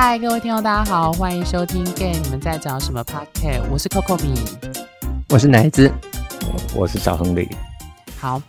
[0.00, 4.32] 嗨，各位听众，大家好，欢迎收听《Gay 你们在讲什么 Podcast》，我是 Coco 米，
[5.30, 5.92] 我是奶子，
[6.76, 7.48] 我是小亨利。
[8.16, 8.40] 好，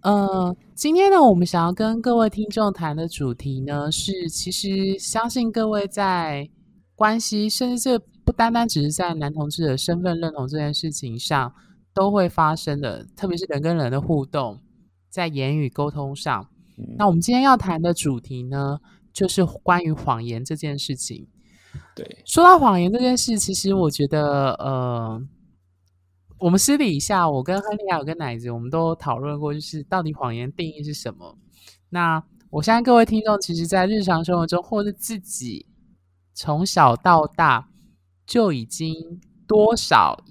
[0.00, 6.48] 呃，今天呢，我们想要跟各位听众谈的主题呢，是其实相信各位在
[6.94, 11.52] 关系，甚至这不单单只是在男同志的身份认同这件事情上
[11.92, 14.58] 都会发生的，特别是人跟人的互动，
[15.10, 16.48] 在言语沟通上。
[16.96, 18.78] 那我们今天要谈的主题呢？
[19.16, 21.26] 就是关于谎言这件事情。
[21.94, 25.18] 对，说到谎言这件事，其实我觉得，呃，
[26.38, 31.38] 我们私底下，我跟亨利还有跟奶子，我们都讨论过，就是到底谎言定义是什么。
[31.88, 35.66] 那我相信各位听众，其实，在日常生活中，或是自己
[36.34, 37.70] 从小到大，
[38.26, 40.22] 就已经多少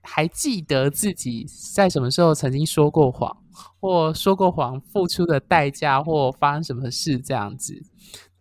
[0.00, 3.41] 还记得自己在什么时候曾经说过谎。
[3.80, 7.80] 或说过谎付出的代价，或发生什么事这样子，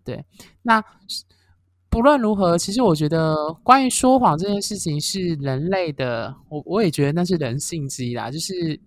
[0.03, 0.23] 对。
[0.61, 0.83] 那
[1.89, 8.31] 不论如何，其实我觉得关于说谎这件事情是人类的，我我也觉得那是人性之一啦。
[8.31, 8.79] 就是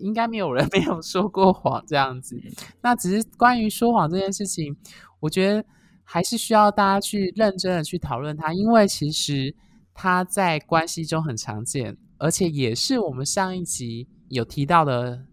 [0.00, 2.38] 应该没有人 没有说过谎这样子。
[2.82, 4.76] 那只是关于说谎这件事情，
[5.18, 5.64] 我觉得
[6.04, 9.54] 还是需要大家去认真的去讨论它，因为其实
[9.94, 15.24] 它在关系中很常见，而且也是我们上一集有提到的。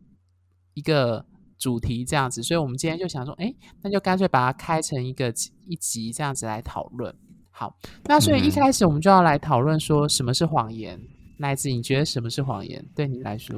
[0.80, 1.26] 一个
[1.58, 5.28] 主题这样子，所以我们今天就想说，哎，那就干脆把它开成一个
[5.68, 7.14] 一集这样子来讨论。
[7.52, 10.98] 好，那所以一开始我们就要来讨论说什么是谎言。
[11.38, 12.86] 乃子，你觉得什么是谎言？
[12.96, 13.56] 对你来说，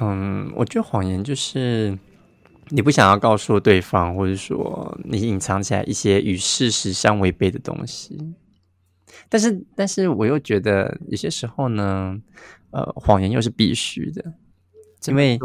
[0.00, 1.98] 嗯，我觉得谎言就是
[2.68, 8.18] 你不想要告诉对方，或者说你隐藏起来一些与事实相违背的东西。
[9.28, 12.18] 但是，但是我又觉得有些时候呢，
[12.70, 14.32] 呃，谎言又是必须的，
[15.08, 15.38] 因为。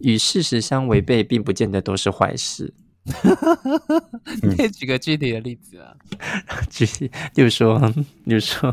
[0.00, 2.72] 与事实相违背，并不见得都是坏事。
[4.42, 5.94] 你可以举个具体的例子啊？
[6.68, 6.84] 举，
[7.36, 7.78] 例如说，
[8.24, 8.68] 例如说，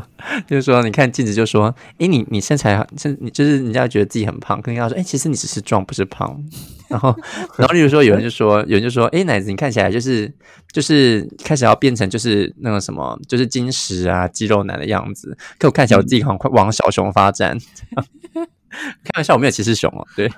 [0.48, 6.36] 例如说，你看镜子，就说：“哎，你你身材，身你就是人家觉得自己很胖，可能要说：‘哎，其实你只是壮，不是胖。’
[6.90, 7.14] 然后，
[7.56, 10.34] 然后，例如说，有人就说，有人就说：‘哎，奶子，你看起来就是
[10.72, 17.56] 就是开始要变成就是那个什么，就是金石啊，肌肉男的样子。’可我看起来我自己好像快往小熊发展。
[19.04, 20.28] 开玩笑，我没有歧视熊哦，对。”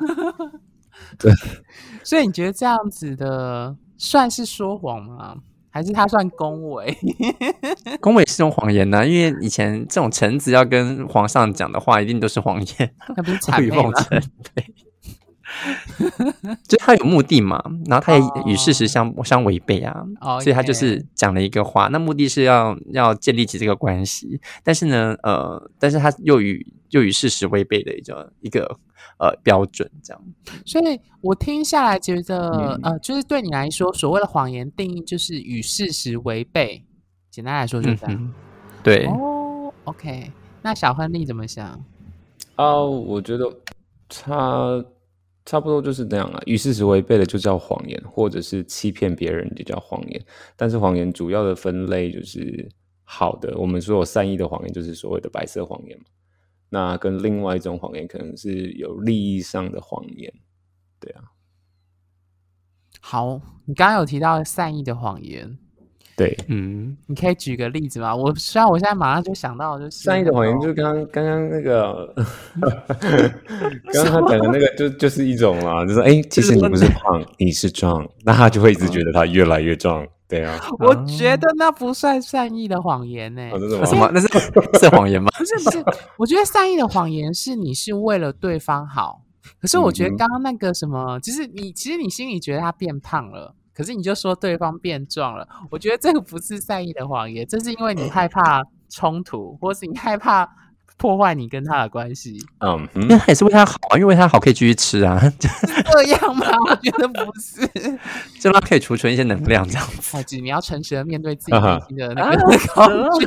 [1.19, 1.33] 对，
[2.05, 5.37] 所以你觉得这样子的算是说谎吗？
[5.71, 6.97] 还是他算恭维？
[8.01, 9.07] 恭维是种谎言呢？
[9.07, 13.91] 因为以前这种臣子要跟皇上讲的话，一定都是谎言，那不是 谄媚吗？
[14.55, 14.65] 对，
[16.67, 20.05] 就他有目的嘛，然后他也与事实相相违背啊，
[20.41, 28.79] 所以他就是讲了一个话，那目的是要要建立起这个关系，但是呢，呃，但是他又与又与事实违背的一个一个。
[29.19, 30.23] 呃，标准这样，
[30.67, 36.85] 所以我听下来觉得，呃，就是对你来说，所谓的谎言定义就是与事实违背。
[37.31, 38.35] 简单来说就是这样。
[38.83, 40.31] 对哦，OK。
[40.61, 41.83] 那小亨利怎么想？
[42.57, 43.51] 啊，我觉得
[44.11, 44.85] 差
[45.47, 46.43] 差不多就是这样啊。
[46.45, 50.23] 与事实违背的就叫谎言，或者是欺骗别人就叫谎言。
[50.57, 52.69] 但是谎言主要的分类就是
[53.05, 56.05] 好的，我们说有善意的谎言，就是所谓的白色谎言嘛。
[56.69, 60.35] 那跟另外一种谎言可能是有利益上的谎言，
[60.99, 61.23] 对啊。
[63.01, 65.57] 好，你刚刚有提到善意的谎言，
[66.17, 68.17] 对，嗯，你可以举个例子吗？
[68.17, 72.15] 我虽然我现在马上就想到，就是善意的谎言，就是刚刚刚刚那个，
[73.93, 80.07] 刚刚他讲的那个，就就是一种啊，就是哎，其实你不是胖，你是壮，那他就会一直觉得他越来越壮。
[80.29, 83.49] 对啊，我觉得那不算善意的谎言呢。
[83.85, 84.11] 什么？
[84.13, 84.27] 那是
[84.81, 85.29] 是谎言吗？
[85.39, 85.85] 不是不是，
[86.19, 89.23] 我觉得善意的谎言是你是为了对方好。
[89.61, 95.47] 可是我觉得刚刚那个什么，就是你其实你心里觉得他变胖了，可是你就说对方变壮了。
[95.71, 100.49] 我觉得这个不是善意的谎言，这是因为你害怕冲突，或是你害怕。
[100.99, 106.47] 破坏你跟他的关系，嗯，那也是为他好啊，因为为他好可以继续吃啊，这样吗？
[106.71, 107.69] 我觉得不是，
[108.41, 110.37] 这样可以储存一些能量，这样子。
[110.41, 112.87] 你要诚实的面对自己内心的那个恐
[113.21, 113.27] 惧。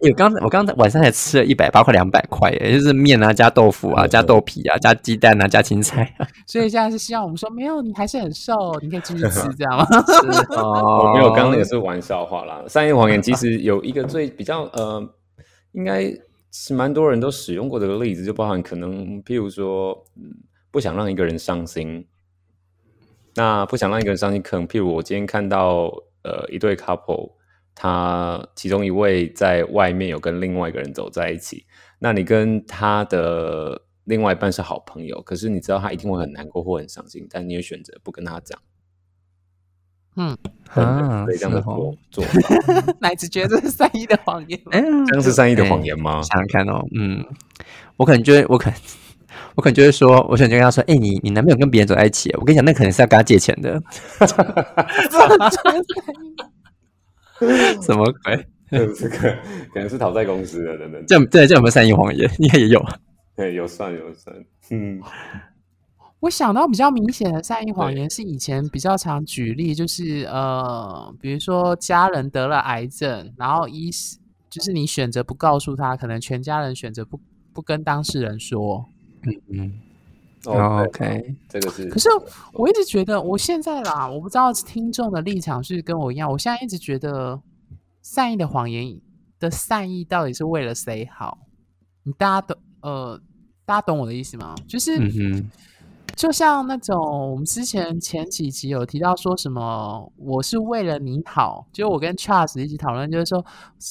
[0.10, 6.12] 我刚我刚才晚上才吃了一百八块两百块，也就是面啊，加豆腐啊，加豆皮啊，加鸡蛋啊，加青菜。
[6.46, 9.86] 所以现在是希望我们说，没有，你还是很瘦，你可以继续吃， 这样吗？
[10.56, 12.62] 哦，没有，刚刚也是玩笑话啦。
[12.68, 15.00] 商业谎言其实有一个最比较呃，
[15.72, 16.12] 应该。
[16.50, 20.04] 是蛮多人都使用过这个例子，就包含可能，譬如说，
[20.70, 22.06] 不想让一个人伤心。
[23.36, 25.92] 那不想让一个人伤心，可能譬如我今天看到，
[26.22, 27.32] 呃，一对 couple，
[27.74, 31.64] 他其中一位在外面有跟另外一个人走在一起，
[32.00, 38.60] 那你跟他的另外一半是好朋友，可是你知道他一定会很难过或很伤心，但你也选择不跟他讲。
[40.16, 40.36] 嗯，
[40.74, 44.72] 啊，对这样的做做法， 奶子觉得这是善意的谎言吗？
[44.72, 46.20] 哎，这样是善意的谎言吗？
[46.22, 47.24] 想想看哦，嗯，
[47.96, 48.78] 我可能就会，我可能，
[49.54, 53.80] 我可能就会说，我可能就跟他说，哎、你你男朋友跟别人走在一起，我跟你讲，那可能是要跟他借钱的，
[57.80, 58.46] 什么鬼？
[58.70, 59.16] 这个
[59.72, 62.30] 可能是讨债公司的等等，这样这这有没有善意谎言？
[62.38, 62.84] 应该也有。
[63.36, 64.36] 对，有算有算，
[64.70, 65.00] 嗯，
[66.20, 74.18] 我想到比较明显的善意谎言是以前比较常举例，就是呃，比如说家人得了癌症，然后医师
[74.50, 77.18] 就是你选择不告诉他，可能全家人选择不
[77.54, 78.84] 不跟当事人说。
[79.22, 79.80] 嗯嗯
[80.44, 82.08] ，OK，这个是，可是
[82.52, 87.40] 我一直觉得，我现在啦，我不知道听众的立场是跟我一样，我现在一直觉得
[88.02, 89.00] 善意的谎言
[89.38, 91.38] 的善意到底是为了谁好？
[92.02, 93.18] 你大家懂呃，
[93.64, 94.54] 大家懂我的意思吗？
[94.68, 94.98] 就是。
[94.98, 95.50] 嗯哼，
[96.20, 103.42] 就像那种我们之前前几集有提到说什么，我是为了你好，就我跟 Charles 一起讨论，就是说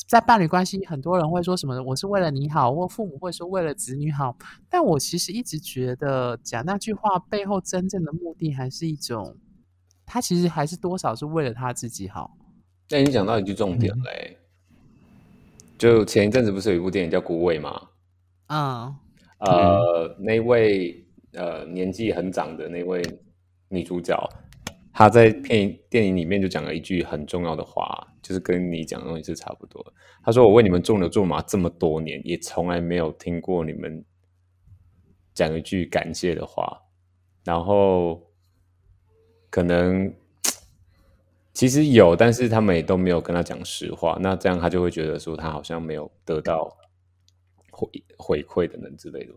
[0.07, 4.37] 在伴侣关系，很多人会说什么我是为了你好，或父母会说为了子女好，
[4.69, 9.35] 但我其实一直觉得讲那句话背后真正的目的还是一种，
[10.05, 12.37] 他其实还是多少是为了他自己好。
[12.91, 14.37] 那你讲到一句重点嘞，
[15.79, 17.87] 就前一阵子不是有一部电影叫《孤味》吗？
[18.49, 18.95] 嗯
[19.39, 21.07] 呃，那位
[21.39, 23.01] 呃年纪很长的那位
[23.69, 24.13] 女主角，
[24.91, 29.93] 她在片电影里面就讲了一句很重要的话，就是跟你讲的东西是差不多。
[30.21, 34.03] 她说：“我为你们种牛做马这么多年，也从来没有听过你们
[35.33, 36.81] 讲一句感谢的话。”
[37.45, 38.21] 然后
[39.49, 40.13] 可能
[41.53, 44.17] 其实有，但是他们也都没有跟他讲实话。
[44.21, 46.77] 那这样他就会觉得说，他好像没有得到
[47.71, 49.33] 回回馈等等之类的。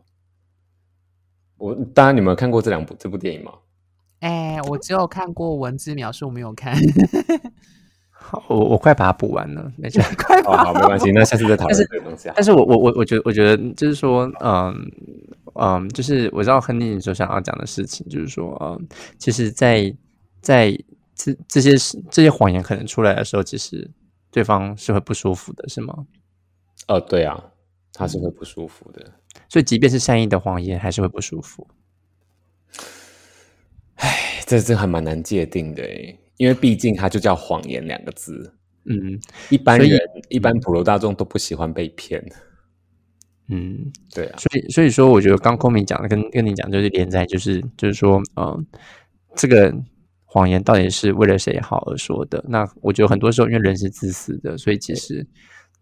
[1.62, 3.52] 我当然，你们有看过这两部这部电影吗？
[4.18, 6.76] 哎、我只有看过文字描述，没有看。
[8.10, 10.00] 好，我我快把它补完了，没事。
[10.46, 12.32] 哦，好，没关系，那下次再讨论这个东西啊。
[12.36, 14.74] 但是我我我我觉得我觉得就是说，嗯
[15.54, 18.88] 嗯，就是我知道亨利你所想要讲的事情，就是说，嗯，
[19.18, 19.92] 其实在，
[20.40, 20.76] 在
[21.14, 21.70] 这这些
[22.10, 23.88] 这些谎言可能出来的时候，其实
[24.30, 25.94] 对方是会不舒服的，是吗？
[26.88, 27.40] 哦，对啊，
[27.92, 29.04] 他是会不舒服的。
[29.52, 31.68] 所以，即便是善意的谎言，还是会不舒服。
[33.96, 38.54] 哎，这这还蛮难界定的诶，因为毕竟它就叫谎言两个字，
[38.86, 39.20] 嗯
[39.50, 40.00] 一般人
[40.30, 42.24] 一般普罗大众都不喜欢被骗。
[43.48, 48.66] 嗯，对啊，所以所以说，我觉得刚空明讲的跟跟你讲就是连在，就是就是说，嗯，
[49.36, 49.70] 这个
[50.24, 52.42] 谎言到底是为了谁好而说的？
[52.48, 55.26] 那我觉得很多时候，因为人是自私的，所以其实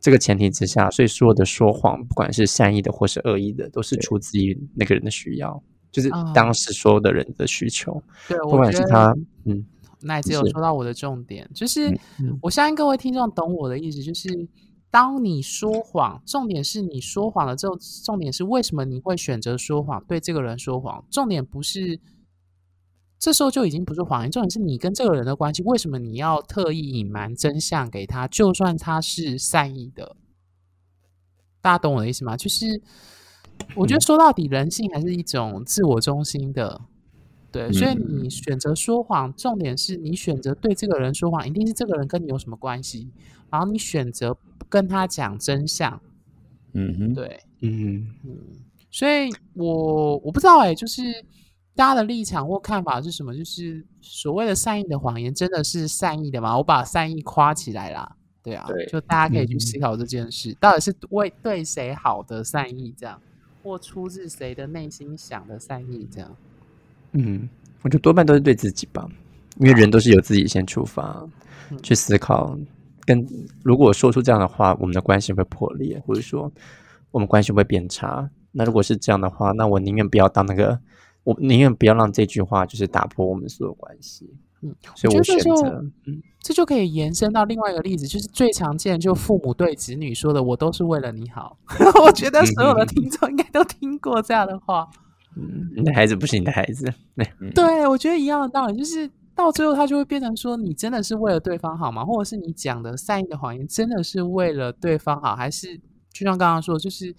[0.00, 5.62] 这个前提之下，所以所有的说谎，不管是善意的或是恶意的，都是出自于那个人的需要，
[5.92, 9.14] 就是啊当时所有的人的需求，对，不管是他，
[9.44, 9.64] 嗯
[10.02, 11.94] 那只有是说到我的重点，就是
[12.40, 14.48] 我相信各位听众懂我的意思，就是
[14.90, 22.00] 当你说谎，重点是你说谎了之后，重点是为什么你会选择说谎，对这个人说谎，重点不是
[23.20, 30.16] 这时候就已经不是谎言，重点是你跟这个人的关系，为什么你要特意隐瞒真相给他，就算他是善意的，
[31.60, 32.34] 大家懂我的意思吗？
[32.34, 32.80] 就是
[33.76, 36.80] 我觉得说到底，人性还是一种自我中心的。
[37.52, 43.10] 对，所以嗯你选择说谎，重点是你选择对这个人说谎，一定是这个人跟你有什么关系，
[43.50, 46.00] 然后你选择不跟他讲真相。
[46.72, 48.06] 嗯哼，对，嗯
[48.90, 51.02] 所以我我不知道哎、就是
[51.80, 53.34] 大家的立场或看法是什么？
[53.34, 56.54] 就是所谓的善意的谎言，真的是善意的吗？
[56.54, 63.18] 我把善意夸起来啦，对啊，对就大家可以去嗯思考这件事，到底是为对谁好的善意，这样，
[63.62, 66.36] 或出自谁的内心想的善意，这样。
[67.12, 67.48] 嗯，
[67.80, 69.08] 我觉得多半都是对自己吧，
[69.56, 71.26] 因为人都是由自己先出发
[71.70, 72.54] 嗯去思考，
[73.06, 73.26] 跟
[73.62, 76.52] 如果说出这样的话，我们的关系会破裂，或者说
[77.10, 78.28] 我们关系会变差。
[78.52, 80.78] 那如果是这样的话，那我宁愿不要当那个，
[81.24, 84.32] 我宁愿不要让这句话就是打破我们所有关系。
[84.62, 91.56] 嗯，所以我选择，嗯这就可以延伸到另外一个例子，就是最常见，就父母对子女说的“我都是为了你好
[92.04, 94.88] ”。我觉得所有的听众应该都听过这样的话。
[95.36, 96.92] 嗯，你的孩子不是你的孩子，
[97.54, 102.04] 对，我觉得一样的道理，就是到最后他就会变成说，你真的是为了对方好吗？
[102.04, 105.78] 或者是你讲的善意的谎言真的是为了对方好，还是
[106.12, 107.18] 就像刚刚说，就是子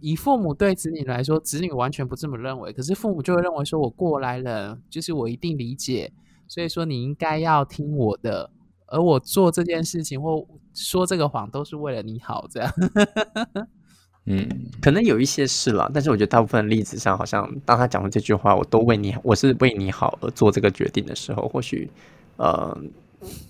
[0.00, 6.12] 以父母对子女来说，子女完全不这么认为，可是父母就会认为说我过来人，就是我一定理解，
[6.46, 8.50] 所以说你应该要听我的，
[8.86, 12.72] 而我做这件事情或说这个谎都是为了你好，这样。
[14.26, 14.46] 嗯，
[14.80, 21.90] 可能有一些是啦，但是我觉得大部分例子上，好像当他讲出这句话，我都为你，我是为你好而做这个决定的时候，或许，
[22.36, 22.78] 呃，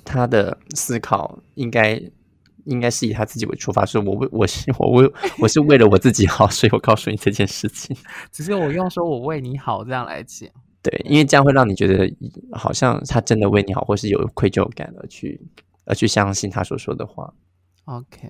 [0.04, 2.00] 他的思考应该
[2.70, 7.96] 应该是以他自己为出发，说我为我是我为我是为了我自己好，所以我告诉你这件事情。
[8.32, 10.48] 只是我用说我为你好这样来讲，
[10.82, 12.08] 对，因为这样会让你觉得
[12.52, 15.40] 好像他真的为你好，或是有愧疚感而去
[15.84, 17.34] 而去相信他所说的话。
[17.86, 18.28] OK，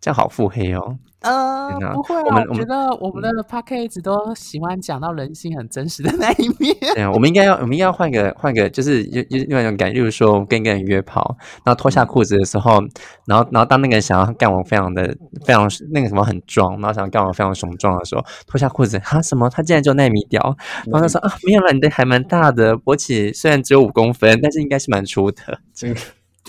[0.00, 0.98] 这样好腹黑哦。
[1.20, 6.72] 呃不会啊，我们我觉得我们的 p a c k a g e 都喜欢讲到人性很真实的 那一面。
[6.94, 12.80] 对啊，我们应该要，我们应该要换个换个，就是有有另外一种感觉，例如说，我跟一个人约炮，然后脱下裤子的时候，
[13.26, 15.12] 然后然后当那个人想要干我非常的
[15.44, 19.50] 非常那个什么很壮，然后想要干我非常雄壮的时候，脱下裤子，哈什么？
[19.50, 20.40] 他竟然就奈米屌，
[20.86, 26.00] 然后他说啊没有了，你的还蛮大的，勃起虽然只有五公分，但是应该是蛮粗的，这个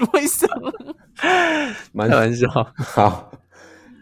[0.14, 0.96] 为什么？
[1.94, 2.48] 蛮开玩笑。
[2.78, 3.32] 好。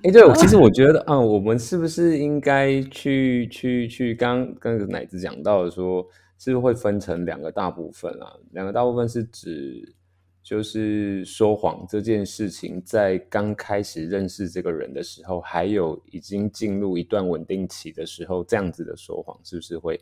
[0.03, 6.05] 哎，对，其实我觉得啊，我们是不是应该去去去，刚刚跟奶子讲到的说，
[6.37, 8.31] 是不是会分成两个大部分啊？
[8.51, 9.95] 两个大部分是指
[10.43, 19.99] 就是说谎这件事情，在刚开始认识这个人的时候，还有已经进入一段稳定期的时候，这样子的说谎，是不是会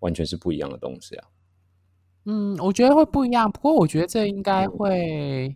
[0.00, 1.28] 完全是不一样的东西啊？
[2.26, 5.54] 嗯，我觉得会不一样，不过我觉得这应该会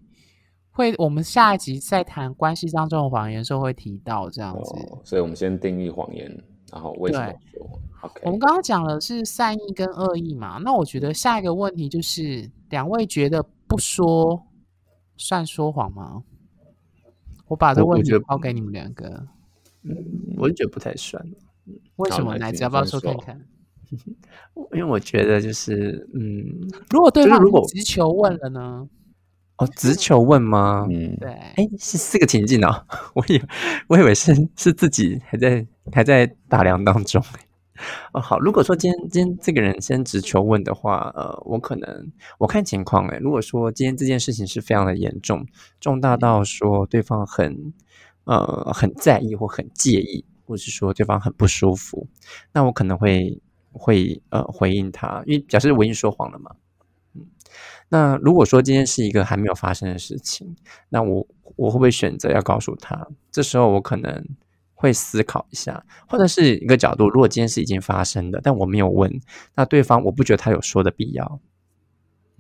[0.71, 4.75] 会，我们下一集在谈关系当中的谎言的时候会提到这样子。
[4.91, 6.31] 哦，所以我们先定义谎言，
[6.73, 14.41] 然后为什么说？OK，我们刚刚讲的是善意跟恶意嘛，那我觉得下一个问题就是，两位觉得不说
[15.17, 16.23] 算说谎吗？
[17.49, 19.27] 我把这个问题抛给你们两个，
[20.39, 21.21] 我就觉得不太算，
[21.97, 22.37] 为什么？
[22.37, 23.47] 来请奶子要不要说看看？
[24.73, 26.45] 因为我觉得就是嗯，
[26.91, 28.89] 如果对方如果直球问了呢？
[29.57, 30.87] 哦，直球问吗？
[30.91, 33.43] 嗯，对，哎，是四个情境哦，我以为
[33.89, 37.23] 我以为是是自己还在还在打量当中。
[38.13, 43.19] 哦，好，如果说今天今天这个人先直球问的话，呃，我可能我看情况哎。
[43.19, 45.47] 如果说今天这件事情是非常的严重，
[45.79, 47.75] 重大到说对方很
[48.25, 52.07] 呃很在意或很介意，或是说对方很不舒服，
[52.53, 53.41] 那我可能会
[53.73, 56.51] 会呃回应他，因为表示我已经说谎了嘛。
[57.15, 57.23] 嗯，
[57.89, 60.55] 那如果说今天是一个还没有发生的事情，
[60.89, 63.07] 那我我会不会选择要告诉他？
[63.31, 64.25] 这时候我可能
[64.75, 69.21] 会思考一下，或者是一个角度，如果今天是已经发生的，但我没有问，
[69.55, 71.41] 那对方我不觉得他有说的必要。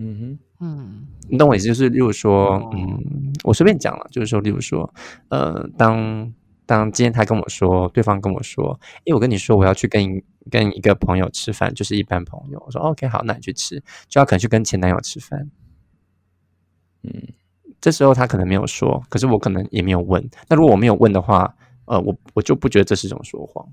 [0.02, 1.66] 嗯哼嗯你懂我意思？
[1.66, 4.90] 就是例如说，哦嗯，我随便讲了，就是说，例如说，
[5.28, 6.32] 呃，当
[6.70, 15.50] 当今天他跟我说，对方跟我说，诶，我跟你说我要去跟一跟一个朋友吃饭，就是一般朋友，我说 OK 好，那你去吃，就要可能去跟前男友吃饭。
[17.02, 17.10] 嗯，
[17.80, 20.24] 这时候他可能没有说，可是我可能也没有问。
[20.48, 21.52] 那如果我没有问的话，
[21.86, 23.66] 呃，我我就不觉得这是一种说谎。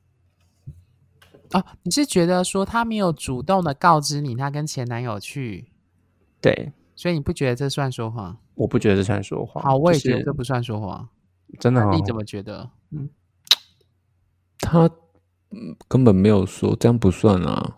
[1.51, 5.69] 哦，你是觉得说他没有主动的告知你他跟前男友去，
[6.41, 8.35] 对，所以你不觉得这算说谎？
[8.55, 9.63] 我不觉得这算说谎。
[9.63, 11.07] 好，我也就是觉得这不算说谎。
[11.59, 11.91] 真的、哦。
[11.93, 12.67] 你怎么觉得？
[14.60, 14.89] 他
[15.51, 17.77] 嗯根本没有说，这样不算啊。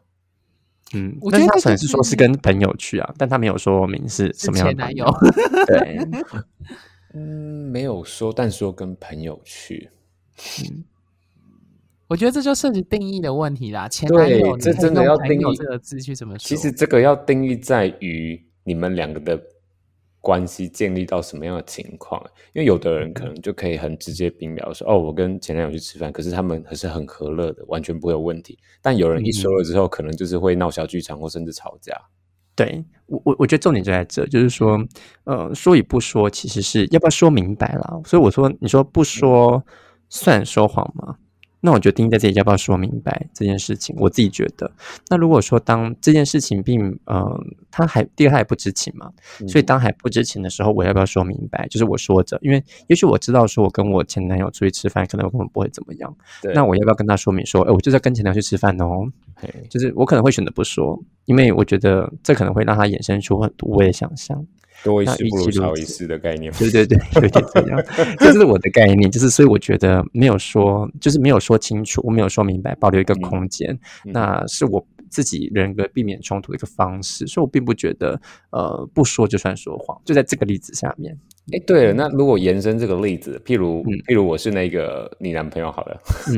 [0.93, 5.05] 嗯，我觉得这就可能是说是是跟朋友去啊，但他没有说明是是什么样的前男友。
[5.67, 5.99] 对，
[7.13, 9.89] 嗯，没有说，但说跟朋友去。
[12.07, 13.87] 我觉得这就涉及定义的问题啦。
[13.87, 16.39] 前对男友，这真的要定义这个字去怎么说？
[16.39, 19.39] 其实这个要定义在于你们两个的
[20.21, 22.21] 关系建立到什么样的情况，
[22.53, 28.57] 因为有的人可能就可以很直接明了说，哦，我跟前男友去吃饭，可是他们还是很和乐的，完全不会有问题。
[28.81, 31.93] 但有人一说了之后，可能就是会闹小剧场或甚至吵架。
[32.55, 34.77] 对我我我觉得重点就在这，就是说，
[35.23, 38.01] 呃，说与不说其实是要不要说明白啦。
[38.03, 39.63] 所以我说，你说不说
[40.09, 41.15] 算说谎吗？
[41.61, 44.71] 那我觉得定义在这里要不要说明白这件事情，我自己觉得。
[45.09, 49.11] 那如果说当这件事情并呃，他还第二他还不知情嘛，
[49.47, 51.67] 所以当还不知情的时候，我要不要说明白？
[51.67, 56.15] 就是我说着，因为也许我知道说我跟我前男友出去吃饭，可能我根本不会怎么样。
[56.41, 59.11] 对那我要不要跟他说明说，哎，我就在跟前男友去吃饭哦？
[59.35, 64.45] 嘿就是我可能会选择不说，因为我觉得这可能会让他衍生出很多我的想象。
[64.83, 66.51] 多一事不如少一事的概念。
[66.53, 67.83] 对对对，有点这样，
[68.19, 69.09] 这是我的概念。
[69.09, 77.25] 就是所以我觉得没有说，就是没有说清楚，我没有说明白，保留一个空间，嗯那是我自己人格避免冲突的一个方式。
[77.27, 78.19] 所以我并不觉得，
[78.51, 79.99] 呃，不说就算说谎。
[80.05, 81.17] 就在这个例子下面，
[81.51, 86.37] 哎，对了，那如果延伸这个例子，譬如嗯譬如我是那个你男朋友好了， 嗯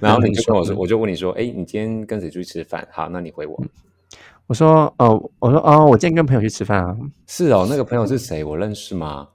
[0.00, 2.86] 然后嗯你就跟我说，嗯我就问你说，哎，你今天跟谁出去吃饭？
[2.90, 3.62] 好，那你回我。
[4.50, 6.96] 我说，哦，我说，哦，我今天跟朋友去吃饭啊。
[7.28, 8.42] 是哦，那个朋友是谁？
[8.42, 9.28] 我认识吗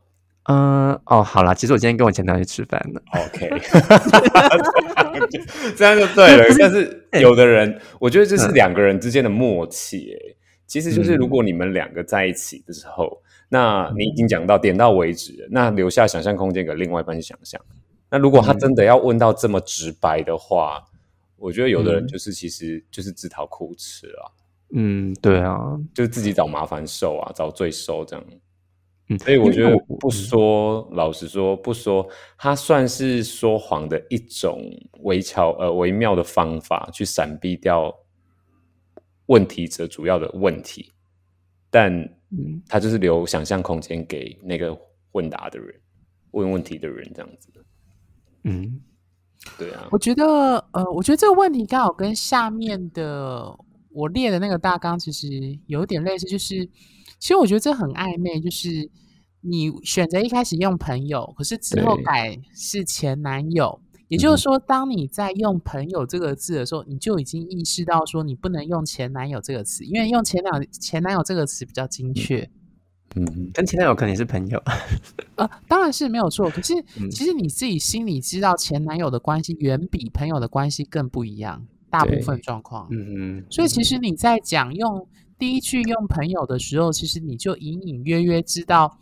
[0.50, 3.02] 嗯、哦，好啦，其实我今天跟我前男友去吃饭了。
[3.14, 3.48] ？OK，
[5.78, 6.44] 这样就对了。
[6.60, 10.18] 但是有的人，我觉得这是两个人之间的默契。
[10.20, 10.36] 哎，
[10.68, 17.62] 其实就是如果你们两个在一起的时候，那你已经讲到点到为止了，那留下想象空间给另外一半去想象。
[18.10, 20.84] 那如果他真的要问到这么直白的话，
[21.38, 24.28] 我觉得有的人就是其实就是自讨苦吃啊。
[24.78, 25.58] 嗯，对啊，
[25.94, 28.26] 就自己找麻烦受啊，找罪受这样。
[29.08, 32.06] 嗯，所以我觉得不说，老实说不说，
[32.38, 34.62] 它算是说谎的一种
[35.04, 37.94] 微巧呃微妙的方法，去闪避掉
[39.28, 40.92] 问题者主要的问题。
[41.70, 41.94] 但
[42.32, 44.78] 嗯，他就是留想象空间给那个
[45.14, 45.74] 问答的人、
[46.32, 47.50] 问问题的人这样子。
[48.44, 48.82] 嗯，
[49.58, 50.24] 对啊，我觉得
[50.74, 53.56] 呃，我觉得这个问题刚好跟下面的
[53.96, 55.28] 我列的那个大纲其实
[55.66, 56.70] 有点类似，就是。
[57.18, 58.88] 其实我觉得这很暧昧，就是
[59.40, 72.48] 你选择一开始用朋友，可是之后改是前男友，也就是说，当你在用朋友这个字的时候，你就已经意识到说你不能用前男友这个词，因为用前男前男友这个词比较精确。
[73.16, 74.62] 嗯，跟前男友肯定是朋友。
[75.36, 76.74] 呃，当然是没有错，可是
[77.10, 82.88] 其实你自己心里知道，前男友的关系远比朋友的关系更不一样，大部分状况。
[82.92, 83.46] 嗯嗯。
[83.50, 85.08] 所以其实你在讲用。
[85.38, 88.98] 第一句用朋友的时候，其实你就隐隐约约知道，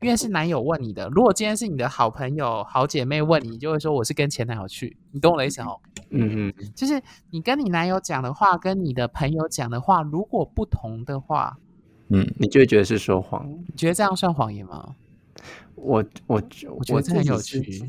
[0.00, 1.10] 因为是男友问你的。
[1.10, 4.96] 如果今天是你的好朋友、好姐妹问你，你就会说我是跟前男友去。
[5.12, 5.78] 你懂我的意思哦？
[6.08, 6.98] 嗯嗯，就是
[7.28, 11.58] 你跟你男友讲的话，跟你的朋友讲的话，如果不同的话，
[12.08, 13.46] 嗯，你就会觉得是说谎。
[13.68, 14.96] 你觉得这样算谎言吗？
[15.74, 16.42] 我我
[16.78, 17.86] 我觉得这很有趣。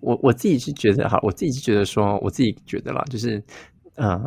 [0.00, 3.44] 我我自己是觉得哈，我自己是觉得说，我自己觉得啦，就是。
[3.96, 4.20] 嗯，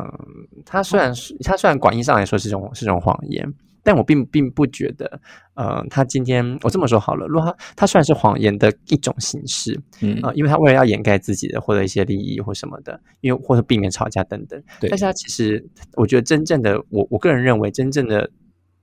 [0.64, 3.46] 他虽然是他虽然广义上来说是种是种谎言，
[3.82, 5.20] 但我并并不觉得，
[5.54, 10.20] 呃，他今天我这么说好了，如果他他虽然是谎言的一种形式，嗯。
[10.22, 18.28] 啊，因为他为了要掩盖自己的获得一些利益或什么的，因为或者避免吵架等等，对，但是他其实我觉得真正的我我个人认为真正的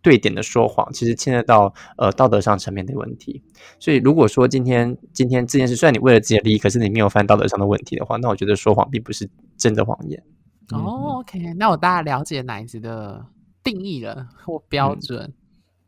[0.02, 3.44] 对点的说谎，其实牵涉到呃道德上层面的问题，
[3.80, 10.24] 所以如果说今天今天这件事虽然你为了自己的利益，可是你没有犯道德上的问题的话，那我觉得说谎并不是真的谎言。
[10.72, 13.26] 哦，OK，那我大概了解奶子的
[13.64, 15.34] 定义了 或标准。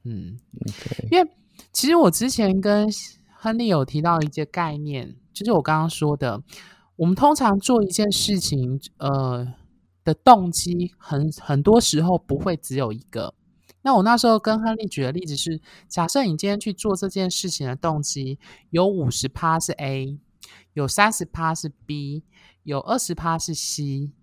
[0.06, 0.38] 嗯，
[1.12, 1.30] 因为
[1.74, 2.88] 其实我之前跟
[3.36, 6.42] 亨利有提到一些概念，就是我刚刚说的，
[6.96, 9.46] 我们通常做一件事情，呃，
[10.06, 13.34] 的动机很很多时候不会只有一个。
[13.82, 18.39] 那我那时候跟亨利举的例子是，假设你今天去做这件事情的动机
[18.70, 20.18] 有五十趴是 A，
[20.74, 22.24] 有三十趴是 B，
[22.63, 24.13] 有二十趴是 C。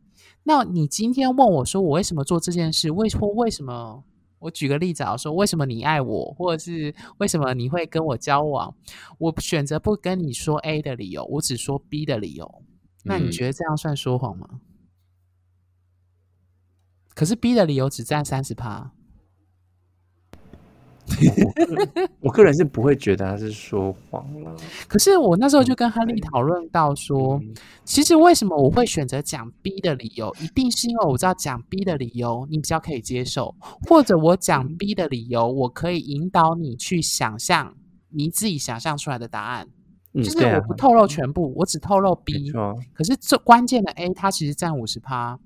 [0.48, 2.88] 那你今天问我说我为什么做这件事？
[2.92, 4.04] 为或为什么？
[4.38, 8.72] 我举个例子啊，说为什么你爱我，或者是为什么你会跟我交往？
[9.18, 12.62] 我选择不跟你说 A 的理由，我只说 B 的理由。
[13.02, 14.60] 那你觉得这样算说谎吗？
[17.12, 18.92] 可是 B 的理由只占三十趴。
[22.20, 24.54] 我个人是不会觉得他是说谎了。
[24.88, 27.40] 可是我那时候就跟亨利讨论到说，
[27.84, 33.54] 其实为什么我会选择讲 B 的理由，一定是因为我知道讲 B 的理由你比较可以接受，
[33.88, 37.74] 或者我讲 B 的理由，我可以引导你去想象
[38.10, 39.68] 你自己想象出来的答案。
[40.14, 42.50] 就是我不透露全部，我只透露 B。
[42.94, 45.38] 可是这关键的 A 它其实占五十趴，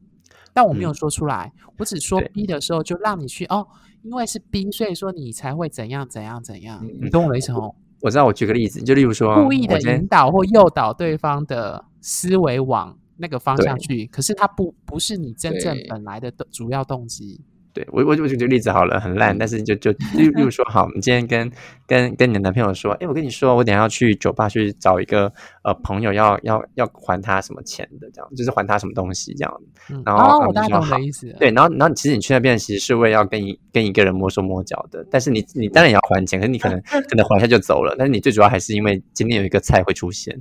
[0.55, 3.67] 但我没有说出来，我只说 B 的时候就让你去哦。
[4.03, 7.75] 因为是 B，所以说你才会怎样怎样怎样，你懂我的意思哦？
[8.01, 17.43] 我知道，我举个例子，就例如说，故意的引导或诱导对方的思维往那个方向去，可是他不不是你真正本来的主要动机。
[17.73, 21.51] 对我，我我举个例子好了，很烂，但是就就例例如说，好，你今天跟
[21.87, 29.61] 跟跟你的男朋友说，哎，我跟你说，我等下要去酒吧去找一个呃朋友，要要要还他什么钱的，这样就是还他什么东西这样。
[30.05, 31.33] 然后我大概懂的意思。
[31.39, 40.37] 对，然后然后其实你去那边其实是为要跟一跟一个人摸手摸脚的，但是你你当然也要还钱，可是你可能 可能还一下就走了，但是你最主要还是因为今天有一个菜会出现。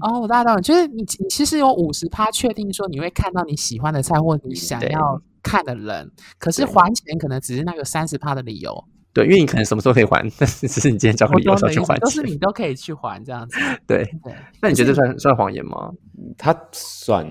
[0.00, 5.20] 哦，我大概懂，就是你你其实有五十趴确定说你会看到你喜欢的菜或你想要。
[5.42, 8.84] 看的人，可是还钱可能只是那个三十趴的理由。
[9.14, 13.58] 对，因为你可能什么时候可以还，但是只是你今天找个理由去还，都是你都可以去还这样子。
[13.86, 15.90] 对对，那你觉得算算谎言吗？
[16.38, 17.26] 他算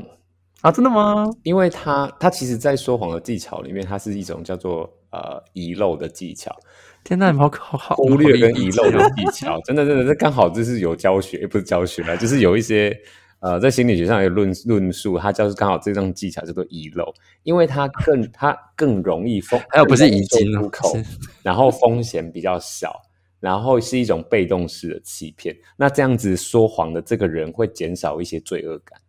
[0.61, 1.25] 啊，真的吗？
[1.41, 6.55] 因为他他其实，在说谎的技巧里面，它是一种叫做呃遗漏的技巧。
[7.03, 12.95] 天呐，好好好，忽略跟遗漏的技巧，真的真的，这刚好就是有教学，不是教学啊，就是有一些。
[13.41, 20.95] 呃，在心理学上有论论述，它就是刚好这种技巧叫做遗漏，因为它更它更容易封， 还有不是遗精出口，
[21.41, 22.95] 然后风险比较小，
[23.39, 25.55] 然后是一种被动式的欺骗。
[25.75, 29.01] 那这样子说谎的这个人会减少一些罪恶感。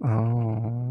[0.00, 0.83] 哦，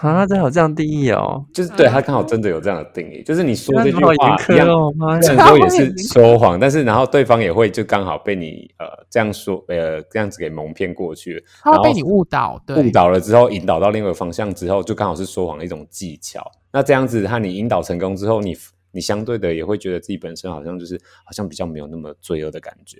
[0.00, 5.44] 啊，这好这样定义哦，就是对他刚好真的有这样的定义，就是你说这句话一样，苛哦，妈虽呀！
[5.44, 16.44] 然说也 是说谎，但是然后对方也会就刚好被你呃这样说呃这样子给蒙骗过去了，然后他会被你误导，对，误导了之后，引导到另外一个方向之后，就刚好是说谎的一种技巧。
[16.72, 18.56] 那这样子，和你引导成功之后，你
[18.92, 22.98] 你相对的也会觉得自己本身好像就是好像比较没有那么罪恶的感觉。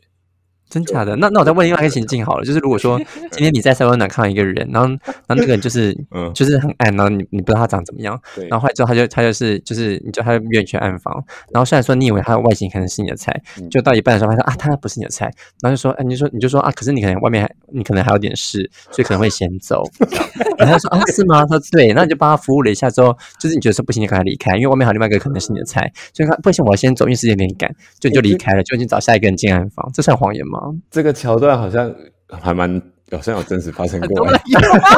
[0.68, 1.14] 真假的？
[1.16, 2.98] 那那我再问另外一个情境好了，就是如果说
[3.32, 6.32] 今天你在塞温暖看到一个人，然后然后那个人就是 嗯。
[6.34, 11.14] 就是很暗，然后你你不知道他长怎么样，然后后来之后他就他就是就是你就他约你去暗访，
[11.50, 15.24] 然后虽然说你以为他的外形可能是你的菜，嗯就到一半的时候他说啊他不是你的菜，
[15.62, 19.82] 然后就说哎、你就说你就说啊可是你可能外面还你可能还有点事，所以可能会先走，
[20.58, 21.44] 然后他说啊是吗？
[21.46, 30.55] 他说对，那你就帮他服务了一下之后，就是你觉得说不行，你赶快离开，因为外面还有另外一个可能是你的菜，所以他不行我要先走，因为时间有点赶，就你就离开了，就已经找下一个人进暗房，这算谎言吗？
[30.90, 31.92] 这个桥段好像
[32.28, 34.26] 还蛮好像有真实发生过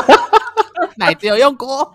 [0.97, 1.91] 奶子有用过，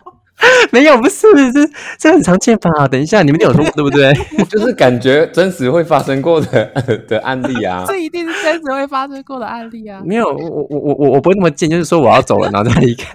[0.71, 2.88] 没有，不是，这这很常见吧？
[2.88, 4.13] 等一下，你们有说过 对不对？
[4.45, 6.65] 就是感觉真实会发生过的
[7.08, 7.84] 的案例啊。
[7.88, 10.02] 这一定是真实会发生过的案例啊！
[10.06, 13.13] 没有，我我我我我不会那么贱，就是说我要走了，然后再离开。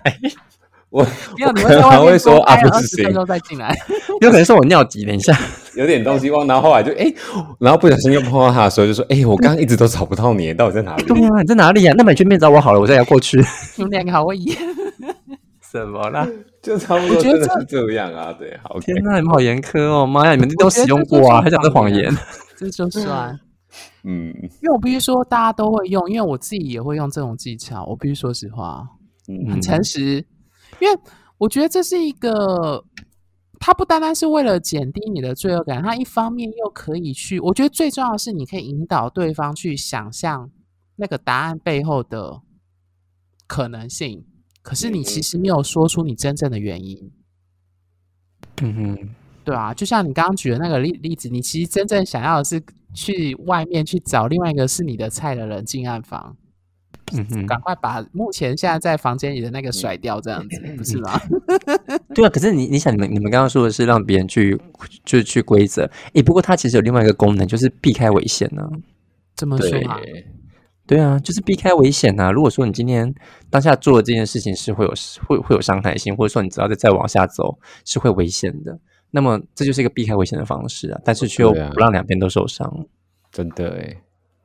[0.90, 1.03] 我
[1.37, 3.77] 没有，你可会在外面能会说啊不行二十分钟再进来。
[4.20, 5.38] 有可能是我尿急，等一下。
[5.77, 7.12] 有点东西忘，然后后来就哎、
[7.61, 11.05] 然后不小心又碰到他的时候，就说哎、我刚刚一直都找不到你，到底在哪里？
[11.05, 13.38] 对啊、你在哪里呀、那么你去面找我好了，我再要过去。
[13.77, 14.57] 你们两个好会演，
[15.70, 16.27] 什么啦？
[16.62, 18.33] 就差不多真的是这样啊。
[18.33, 20.05] 对，好，天哪，你们好严苛哦！
[20.07, 22.12] 妈呀，你们都使用过啊，还讲是谎言？
[22.57, 23.38] 这就算。
[24.05, 27.85] 嗯因为我必须说，大家都会用，因为我自己也会用这种技巧。
[27.85, 28.83] 我必须说实话，
[29.29, 30.24] 嗯很诚实，
[30.81, 30.99] 因为
[31.38, 32.85] 我觉得这是一个，
[33.59, 40.51] 它不单单是为了减低你的罪恶感，它一方面又可以去，我觉得最重要的是，你可以引导对方去想象
[40.97, 42.41] 那个答案背后的
[43.47, 44.25] 可能性。
[44.61, 47.11] 可是你其实没有说出你真正的原因，
[48.61, 49.09] 嗯哼，
[49.43, 52.62] 对啊，就像你刚刚举的那个例例子，你其实真正想要的是
[52.93, 56.37] 去外面去找另外一个是你的菜的人进暗房，
[57.14, 61.21] 嗯哼，赶快把目前现在在房间里的那个甩掉，这样子不是吗？
[62.14, 62.29] 对啊。
[62.29, 64.59] 可是你你想，你们你们刚刚说的是让别人去
[65.05, 68.62] 就去规则，诶，不过它其实有另外一个功能，就是避开危险呢、
[69.37, 70.01] 这么说对啊，
[70.87, 73.14] 对啊，就是避开危险呐、如果说你今天
[73.51, 74.92] 当下做的这件事情是会有
[75.27, 78.79] 会会有伤害性，或者说你只要再再往下走是会危险的，
[79.11, 81.01] 那么这就是一个避开危险的方式啊。
[81.05, 82.87] 但是却又不让两边都受伤。
[83.31, 83.97] 真的哎，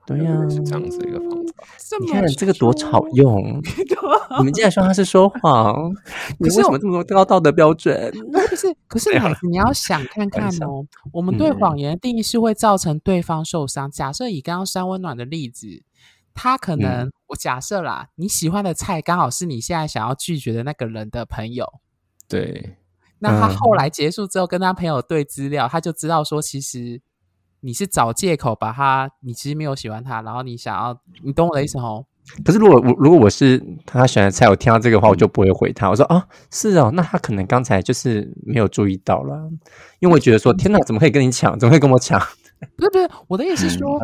[0.05, 1.63] 对呀、是这样子一个方法。
[2.01, 3.61] 你看这个多说好用！
[4.39, 5.93] 你们竟然说他是说谎，
[6.39, 8.11] 你为什么这么高道德标准？
[8.31, 9.09] 不是，可是
[9.43, 13.89] 你，你要想看看哦，我们对嗯谎言的定义是会造成对方受伤。
[13.89, 15.83] 假设以刚刚山温暖的例子，
[16.33, 21.65] 他可能、我假设啦，你喜欢的菜刚好是你现在想要拒绝的那个人的朋友，
[22.27, 22.77] 对，
[23.19, 27.01] 那他嗯后来结束之后跟他朋友对资料，他就知道说，其实
[27.63, 32.05] 你是找借口把他，你其实没有喜欢他，然后你想要，你懂我的意思哦？
[32.43, 35.89] 可是如果我如果我是他选的菜，我听到这个话，我就不会回他。
[35.89, 39.49] 我说啊，是哦，那他可能刚才就是没有注意到了，
[39.99, 41.57] 因为我觉得说，天哪，怎么可以跟你抢？
[41.57, 42.19] 怎么会跟我抢？
[42.77, 43.99] 不是不是，我的意思是说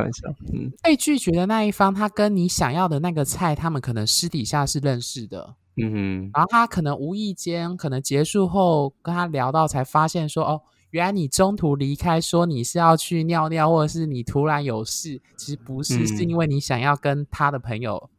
[0.83, 18.09] 被拒绝的那一方，他跟你想要的那个菜，他们可能私底下是认识的，嗯哼，然后他可能无意间，可能结束后跟他聊到，才发现说，哦，原来你中途离开，说你是要去尿尿，或者是你突然有事，其实不是，是嗯因为你想要跟他的朋友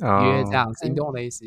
[0.00, 1.44] 啊约这样子，你懂我的意思？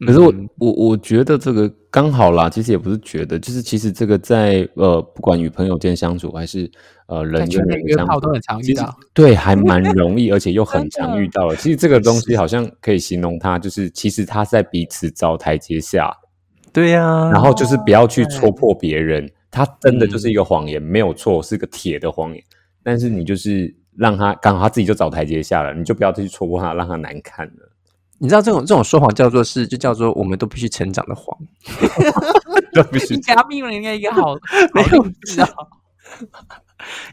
[0.00, 6.70] 可是我嗯我我觉得这个刚好啦，其实也不是觉得，就是其实这个在呃，不管与朋友间相处，还是
[7.06, 8.94] 呃人跟在圈内人相处都，很常遇到。
[9.14, 11.56] 对还蛮容易，而且又很常遇到了。
[11.56, 16.14] 其实这个东西好像可以形容它，就是其实他在彼此找台阶下，
[16.74, 22.42] 对呀、然后就是不要去戳破别人，他真的就是一个谎言，没有错，是个铁的谎言。
[22.82, 27.72] 但是你就是让他刚好他自己就找台阶下了，你就不要再去戳破他，让他难看了。
[28.18, 31.36] 你知道这种这种说谎叫做是，就叫做我们都必须成长的谎。
[32.72, 34.34] 都必须你给他命了人家一个好
[34.74, 35.48] 好例子哦。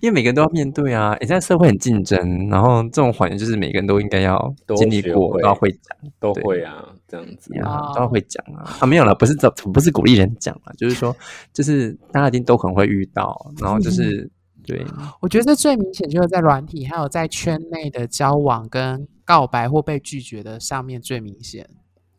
[0.01, 7.51] 因为每个人都要面对啊，现在社会很竞争，然后这种谎言就是每个人都应该要都经历过，都要会讲都对会啊，这样子。
[7.53, 8.77] 都要会讲啊。
[8.79, 11.15] 啊，没有了，不是这不是鼓励人讲啊，就是说，
[11.53, 14.29] 就是大家一定都可能会遇到，然后就是
[14.65, 14.85] 对，
[15.21, 21.69] 我觉得这最明显就是在软体，还有在圈内的交往跟告白或被拒绝的上面最明显。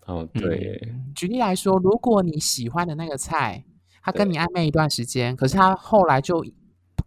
[0.07, 3.65] 哦，对耶，举例来说，如果你喜欢的那个菜，
[4.03, 6.45] 他跟你暧昧一段时间，可是他后来就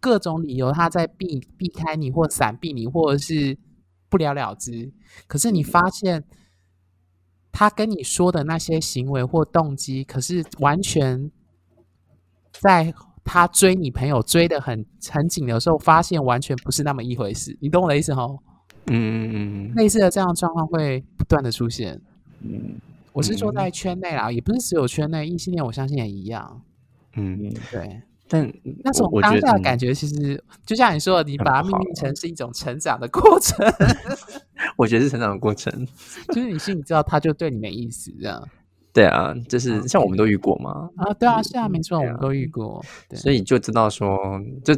[0.00, 3.56] 各种理由他在避避开你，或闪避你，或者是
[4.08, 4.92] 不了了之。
[5.26, 6.24] 可是你发现
[7.52, 11.30] 他跟你说的那些行为或动机，可是完全
[12.52, 12.92] 在
[13.24, 17.56] 他追你朋友追的很很紧的时候，发现完全不是那么一回事。
[17.60, 18.38] 你懂我的意思吼？
[18.86, 22.00] 嗯嗯嗯，类似的这样状况会不断的出现。
[22.40, 22.80] 嗯
[23.12, 26.62] 我是说在圈内啦，也不是只有圈内，异性恋我相信也一样。
[27.14, 28.52] 嗯，嗯，对，但
[28.84, 33.66] 那种当下的感觉，其实就像你说的，你把它命名成是一种成长的过程，
[34.76, 35.72] 我觉得是成长的过程。
[36.28, 38.48] 就是你心里知道他就对你没意思这样
[38.92, 41.12] 对啊，就是像我们都遇过嘛，啊。
[41.14, 42.84] 对啊，是啊，没错，我们都遇过。
[43.08, 44.18] 对，所以就知道说，
[44.64, 44.74] 就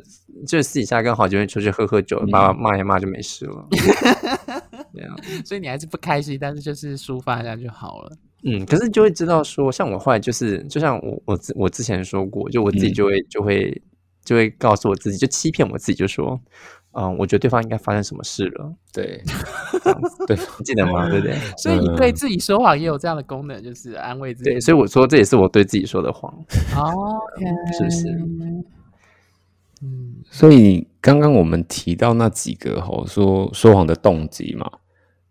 [0.47, 3.67] 就私底下跟好姐妹出去喝喝酒，嗯把骂一骂就没事了。
[4.93, 8.13] 对啊，所以你还是不开心，但是就是抒发一下就好了。
[8.44, 13.83] 嗯，可是就会知道说，像我后来就是，就像我我之我之前说过，就我自己嗯就会、就会
[14.24, 16.40] 就会告诉我自己，就欺骗我自己，就说，
[16.92, 19.22] 嗯，我觉得对方应该发生什么事了，对，
[20.26, 21.09] 对， 你记得吗？
[21.11, 21.37] 对不对？
[21.59, 24.50] 所以你对嗯自己说谎也有这样的功能，就是安慰自己。
[24.50, 26.33] 对，所以我说这也是我对自己说的谎。
[26.76, 27.44] 哦，OK，
[27.76, 28.09] 是不是？
[29.83, 34.70] 嗯，所以刚刚我们提到那几个吼说说谎的动机嘛，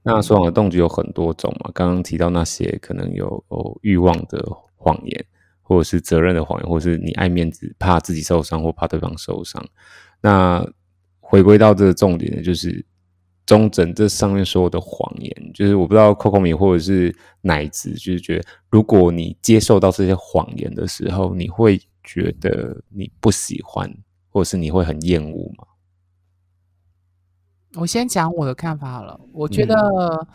[0.10, 1.70] 那说谎的动机有很多种嘛。
[1.74, 4.44] 刚刚提到那些可能有有欲望的
[4.76, 5.26] 谎言，
[5.62, 9.64] 或者是责任的谎言，或者是你爱面子，怕自己受伤或怕对方受伤。
[10.22, 10.68] 那
[11.20, 12.84] 回归到这个重点呢，就是
[13.46, 23.92] 中整这上面所有的谎言，就是我不知道 Coco 米或者是奶子，就是觉得如果你接受到这些谎言的时候，你会觉得你不喜欢，
[24.30, 25.66] 或者是你会很厌恶吗？
[27.76, 29.20] 我先讲我的看法好了。
[29.32, 30.28] 我觉嗯得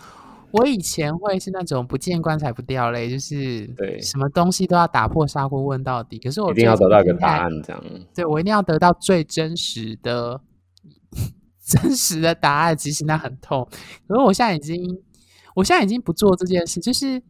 [0.52, 6.16] 我以前会是那种不见棺材不掉泪，就是对什么东西都要打破砂锅问到底。
[6.18, 7.84] 可是我一定要得到一个答案，这样。
[8.14, 10.40] 对我一定要得到最真实的、
[11.66, 13.66] 真实的答案，其实那很痛。
[14.06, 15.02] 可是我现在已经，
[15.56, 17.20] 我现在已经不做这件事，就是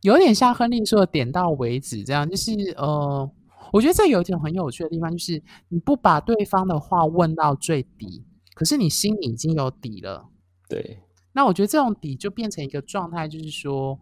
[0.00, 2.28] 有点像亨利说的“点到为止”这样。
[2.28, 3.30] 就是呃，
[3.72, 8.24] 我觉得这有一点很有趣的地方，就是你不把对方的话问到最底，
[8.60, 10.28] 可是你心里已经有底了。
[10.68, 13.98] 对，那我觉得这种底就变成一个状态，就是说，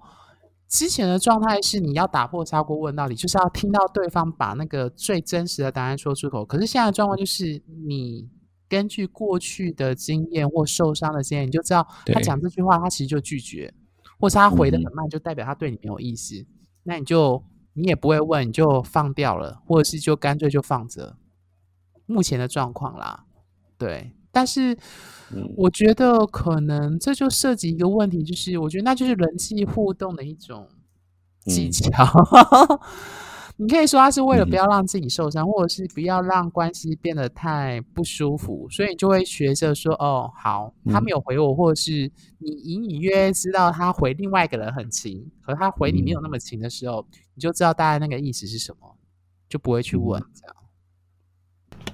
[0.66, 6.44] 之前的状态是你要打破砂锅问到底，就是要听到对方把那个最真实的答案说出口。
[6.44, 8.28] 可是现在的状况就是，你
[8.68, 13.72] 根据过去的经验或受伤的经验，你就知道他讲这句话，他其实就拒绝，
[14.18, 16.44] 或是他回的嗯很慢，就代表他对你没有意思。
[16.82, 17.40] 那你就
[17.74, 21.16] 你也不会问，你就放掉了，或者是就干脆就放着。
[22.06, 23.26] 目前的状况啦，
[23.76, 24.76] 对，但是。
[25.30, 30.66] 嗯，我觉得可能这就涉及一个问题，就是我觉得那就是人际互动的一种
[31.44, 32.80] 技巧嗯巧。
[33.60, 48.96] 你可以说他是为了不嗯要让自己受伤，或者是不要让关系变得太不舒服，所以你就会学着说：“哦，好，他嗯没有回我，或者是你隐隐约约知道他回另外一个人很勤，可他回你没有那么勤的时候，你就知道大概那个意思是什么，
[49.46, 50.56] 就不会去问这样。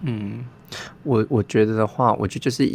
[0.05, 0.45] 嗯，
[1.03, 2.67] 我我觉得的话，我觉得就是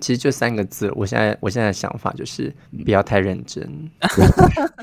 [0.00, 0.92] 其实就三个字。
[0.94, 2.52] 我现在我现在的想法就是
[2.84, 3.62] 不要太认真。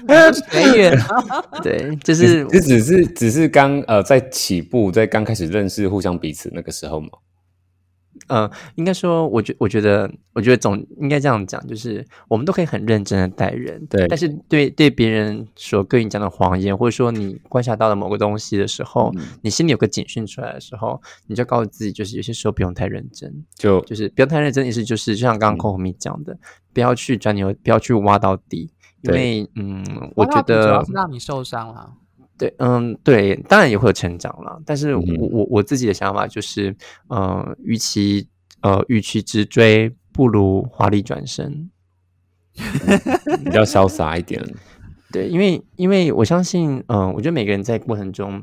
[0.08, 0.98] 没远，
[1.62, 7.10] 对，就是这只是只是刚呃在起步，在刚开始认识互相彼此那个时候嘛。
[8.28, 26.38] 呃，应该说，我觉我觉得，我觉得总应该这样讲，就是我们都可以很认真的待人，对但是对对别人所跟你讲的谎言，或者说你观察到了某个东西的时候，嗯你心里有个警讯出来的时候，你就告诉自己，就是有些时候不用太认真，就就是不要太认真，意思就是就像刚刚嗯寇红米讲的，
[26.74, 29.84] 不要去钻牛，不要去挖到底，因对为嗯，
[30.16, 31.94] 我觉得是让你受伤了。
[32.42, 34.60] 对，嗯，对，当然也会有成长啦。
[34.66, 36.76] 但是我、嗯我我自己的想法就是，
[37.08, 38.28] 呃，与其
[38.62, 41.70] 呃与其直追，不如华丽转身。
[43.46, 44.44] 比较潇洒一点。
[45.14, 48.42] 对，因为因为我相信，嗯、我觉得每个人在过程中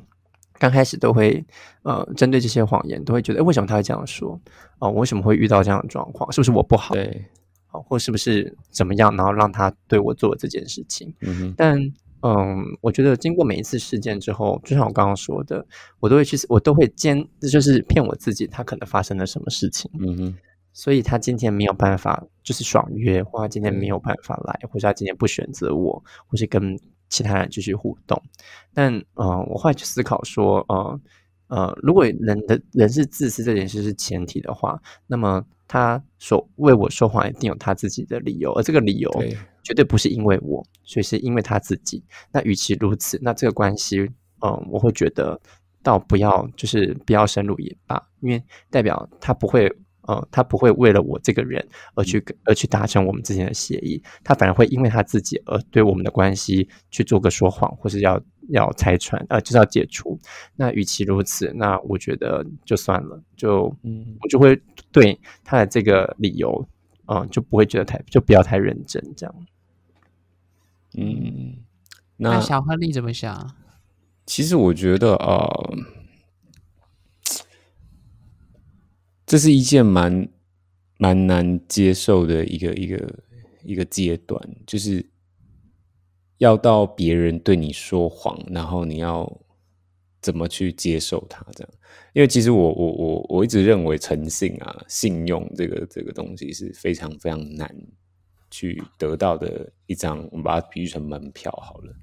[0.61, 1.45] 刚开始都会，
[1.83, 4.41] 呃，针对这些谎言，都会觉得，哎，为什么他会这样说？
[4.79, 6.31] 哦、我为什么会遇到这样的状况？
[6.31, 6.95] 是不是我不好？
[6.95, 7.25] 对，
[7.73, 11.13] 哦，或是不是怎么样，然后让他对我做这件事情？
[11.23, 11.77] 嗯哼，但
[12.23, 15.65] 嗯，我觉得经过每一次事件之后，就像我刚刚说的，
[16.01, 20.37] 我都会去，我都会坚，就是骗我自己，他可能发生了什么事情，嗯哼，
[20.73, 26.79] 所以他今天没有办法就是爽约，或他今天没有办法来，或者他今天不选择我，或是跟
[27.09, 28.21] 其他人继续互动。
[28.75, 31.01] 但呃，我后来去思考说，呃
[31.49, 39.35] 呃，如果人的人是自私这件事是前提的话，那么他所为我说谎一定有他自己的理由，而这个理由对，
[39.69, 42.03] 绝对不是因为我，所以是因为他自己。
[42.33, 44.01] 那与其如此，那这个关系，
[44.41, 45.39] 嗯，我会觉得
[45.83, 49.71] 倒不要，就是不要深入也罢，因为代表他不会，
[50.07, 51.63] 呃，他不会为了我这个人
[51.95, 60.19] 而去而去达成我们之间的协议，他反而会因为他自己而对我们的关系去做个说谎，或是要要拆穿，呃，就是要解除。
[60.57, 64.59] 那与其如此，那我觉得就算了，就嗯，我就会
[64.91, 66.67] 对他的这个理由，
[67.09, 69.35] 嗯，就不会觉得太就不要太认真这样。
[70.95, 71.65] 嗯，
[72.17, 73.55] 那小亨利怎么想？
[74.27, 75.75] 其实我觉得，呃，
[79.25, 80.29] 这是一件蛮
[80.99, 83.19] 蛮难接受的一个一个
[83.65, 85.11] 一个阶段，就是
[86.39, 89.41] 要到别人对你说谎，然后你要
[90.21, 91.73] 怎么去接受他这样？
[92.13, 97.75] 因为其实我我我我一直认为诚信啊、信用这个这个东西是非常非常难。
[98.59, 101.95] 去得到的一张，我们把它比喻成门票好了。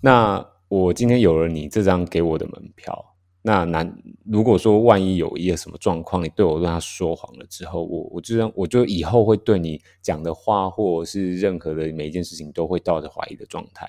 [0.00, 3.94] 那我今天有了你这张给我的门票，那难
[4.24, 13.86] 如果说万一有一个什么状况，你对我跟他说谎了之后，我我就让我就以后会对你讲的话，或者是任何的每一件事情，都会抱着怀疑的状态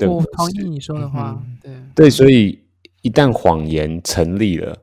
[0.00, 2.58] 我同意你说的话，对对，所以
[3.00, 4.76] 一旦谎言成立了。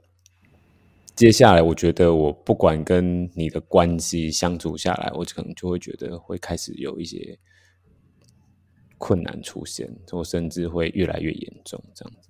[1.19, 7.37] 接下来，我觉得我不管跟你的关系相处下来，我可能就会觉得会开始有一些
[8.97, 12.29] 困难出现，或甚至会越来越严重这样子。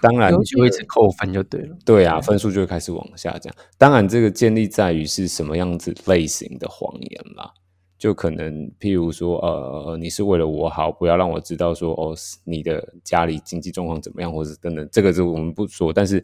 [0.00, 1.78] 当然，就一直扣分就对了。
[1.84, 3.54] 对啊，分数就会开始往下降。
[3.78, 7.54] 当然，这个建立在于是什么样子类型的谎言啦。
[7.96, 16.20] 就可能譬如说，呃，你是为了我好，不要让我知道说，哦，你的家里经济状况怎么样，或者等等，这个就我们不说，但是。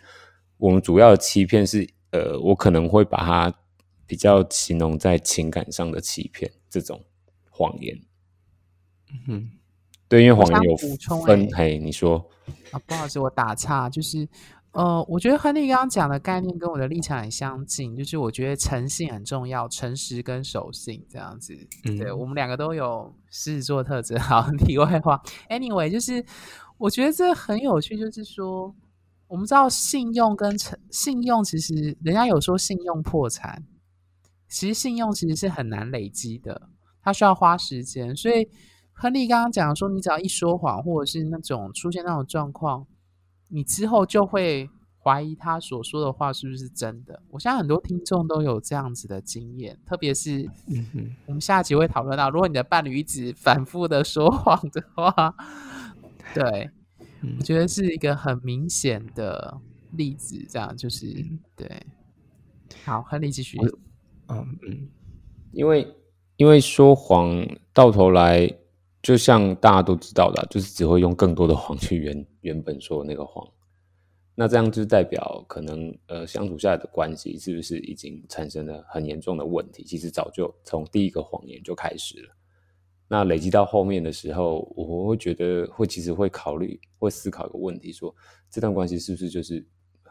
[0.63, 3.53] 我们主要的欺骗是，呃，我可能会把它
[4.07, 7.05] 比较形容在情感上的欺骗，这种
[7.51, 8.01] 谎言。
[9.27, 9.51] 嗯，
[10.07, 10.77] 对，因为谎言有
[11.27, 11.51] 分。
[11.53, 12.25] 嘿，你说
[12.71, 14.29] 啊，不好意思，我打岔，就是，
[14.71, 21.59] 呃，我觉得亨利刚刚讲的概念跟我的立场很相近，就是我觉得诚信很重要，诚实跟守信这样子。
[21.83, 24.17] 对我们两个都有狮子座特质。
[24.17, 25.21] 好， 题外话
[25.51, 26.25] ，anyway，就是
[26.79, 28.73] 我觉得这很有趣，就是说。
[29.33, 33.65] 我们知道信用跟诚信用，其实人家有说信用破产，
[34.47, 36.69] 其实信用其实是很难累积的，
[37.03, 38.15] 它需要花时间。
[38.15, 38.47] 所以
[38.93, 42.87] 亨利刚刚讲说，你只要一说谎，或者是那种出现那种状况，
[43.49, 44.69] 你之后就会
[45.03, 47.23] 怀疑他所说的话是不是真的。
[47.31, 50.47] 我相信很多听众都有这样子的经验，特别是
[51.25, 55.35] 我们下集会讨论到，如果你的伴侣一直反复的说谎的话，
[56.35, 56.71] 对。
[57.39, 59.61] 我觉得是一个很明显的
[59.93, 61.07] 例子，这样就是
[61.57, 61.71] 对。
[62.85, 63.59] 好，亨利继续。
[64.29, 64.89] 嗯嗯，
[65.53, 65.87] 因为
[66.37, 68.51] 因为说谎到头来，
[69.03, 73.47] 就像大家都知道的，就是只会用更多的谎去原 原本说的那个谎。
[74.35, 79.85] 那这样就代表可能呃相处下来的关系是不是已经产生了很严重的问题？
[79.85, 82.35] 其实早就从第一个谎言就开始了。
[83.13, 88.15] 那累积到后面的时候，我会觉得会其实会考虑，会思考一个问题：说
[88.49, 89.63] 这段关系是不是就是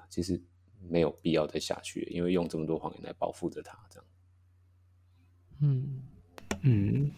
[0.08, 0.40] 其实
[0.88, 4.06] 没有必要再下去，因为用这么多谎言来保护着他，这样。
[5.62, 6.00] 嗯
[6.62, 7.10] 嗯，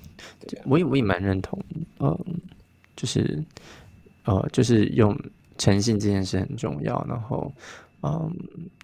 [0.64, 1.60] 我也我也蛮认同，
[2.00, 2.18] 嗯，
[2.96, 3.44] 就是
[4.24, 5.14] 呃，就是用
[5.58, 7.06] 诚信这件事很重要。
[7.10, 7.54] 然后，
[8.04, 8.34] 嗯，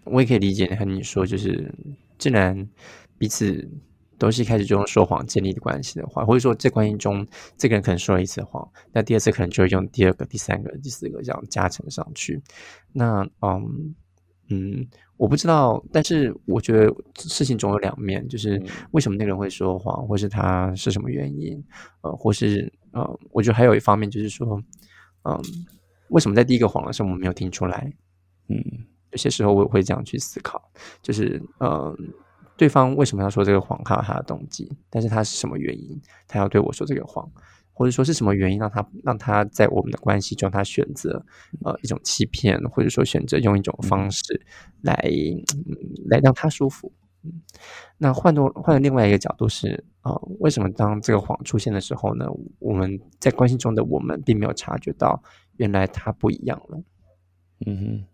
[0.03, 1.73] 我也可以理解和你说，就是
[2.17, 2.69] 既然
[3.17, 3.65] 彼此。
[4.19, 7.25] 都是一开始就用说谎建立的关系的话，或者说这关系中，
[7.57, 12.39] 这个人可能说了一次谎，那第二次可能就会用第二个、第三个、第四个这样加成上去。
[12.91, 13.95] 那嗯
[14.49, 21.63] 嗯，我不知道，但是我觉得事情总有两面，就是为什么那个人会说谎，或是他是什么原因，
[22.01, 24.61] 呃，或是呃，我觉得还有一方面就是说，
[25.23, 25.39] 嗯，
[26.09, 27.91] 为什么在第一个谎的时候我们没有听出来？
[28.49, 28.57] 嗯，
[29.11, 30.61] 有些时候我会这样去思考，
[31.01, 31.95] 就是嗯。
[32.59, 33.79] 对方为什么要说这个谎？
[33.79, 35.99] 有他的动机，但是他是什么原因？
[36.27, 37.31] 他要对我说这个谎，
[37.71, 41.25] 或者说是什么原因让他让他在我们的关系中，他选择
[41.63, 44.45] 呃一种欺骗，或者说选择用一种方式
[44.81, 44.93] 来
[46.09, 46.91] 来让他舒服。
[47.97, 52.25] 那换到换另外一个角度是啊，为什么当这个谎出现的时候呢？
[52.59, 55.23] 我们在关系中的我们并没有察觉到，
[55.55, 56.83] 原来他不一样了。
[57.65, 58.05] 嗯哼，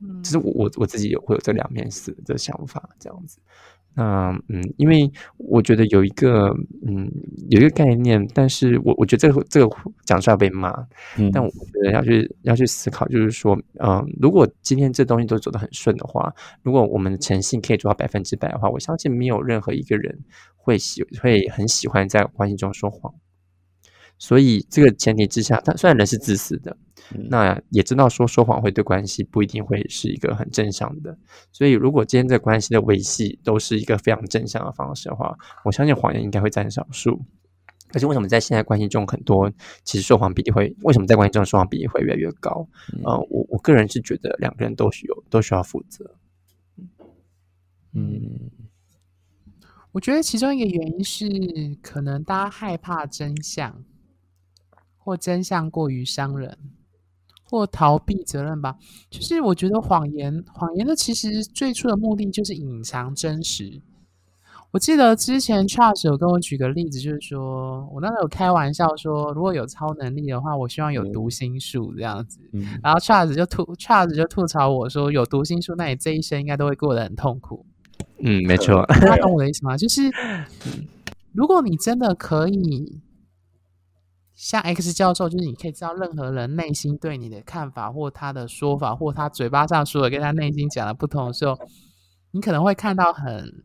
[0.00, 3.38] 嗯，其实我我我自己有会有这两面思的想法，这样子。
[3.96, 6.54] 那嗯，因为我觉得有一个
[6.86, 7.10] 嗯
[7.48, 10.70] 有一个概念，但是我我觉得这个这个讲出来被骂，
[11.32, 16.30] 但我觉得要去要去思考，就是说，嗯，如果今天这东西都走得很顺的话，
[16.62, 20.18] 如果我们的诚信可以做到百分之百的话，我相信没有任何一个人
[20.56, 23.14] 会喜会很喜欢在关系中说谎。
[24.18, 26.76] 所以这个前提之下，他虽然人是自私的，
[27.28, 31.16] 那也知道说说谎会对关系不一定会是一个很正向的。
[31.52, 37.20] 所以如果今天这关系的维系都是一个非常正向的方式的话，我相信谎言应该会占少数。
[37.88, 39.50] 可是为什么在现在关系中很多
[39.84, 42.66] 其实说谎比例会为什么在关系中说谎比例会越来越高？
[43.04, 46.16] 呃，我我个人是觉得两个人都需有都需要负责。
[47.92, 48.50] 嗯，
[49.92, 51.26] 我觉得其中一个原因是
[51.80, 53.84] 可能大家害怕真相，
[55.06, 56.58] 或真相过于伤人，
[57.44, 58.74] 或逃避责任吧。
[59.08, 63.80] 就是我觉得谎言，谎言的其实最初的目的就是隐藏真实。
[64.72, 72.40] 我记得之前 Charles 有跟我举个例子，就是说我那时候有开玩笑说，如果有超能力的话，我希望有读心术这样子。
[72.82, 77.64] 然后 Charles 就吐 Charles 就吐槽我说，有读心术，那你这一生应该都会过得很痛苦。
[78.18, 78.84] 嗯，没错。
[78.88, 79.76] 他懂我的意思吗？
[79.76, 80.10] 就是
[81.32, 83.00] 如果你真的可以
[84.36, 91.58] 像 X 教授，就是你可以知道任何人内心对你的看法，或他的说法，或他嘴巴上说的跟他内心讲的不同的时候，
[92.30, 93.64] 你可能会看到很。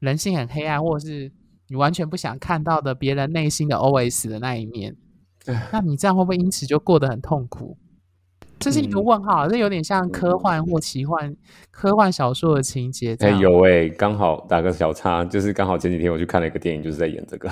[0.00, 1.30] 人性很黑暗，或者是
[1.68, 4.96] 你完全不想看到的别人内心的 OS 的那一面，
[5.44, 7.76] 对那你这样会不会因此就过得很痛苦？
[8.58, 11.36] 这是一个问号，这有点像科幻或奇幻、
[11.70, 13.14] 科幻小说的情节。
[13.20, 17.50] 哎，有哎，刚好打个小叉，就是刚好前几天我去看了一个电影，就是在演这个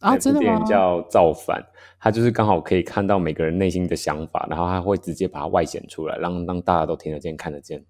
[0.00, 1.62] 啊，真的电影叫《造反》，
[2.04, 7.82] 他就是刚好可以看到每个人内心的想法，然后他会直接把它外显出来，让让大家都听得见、看得见。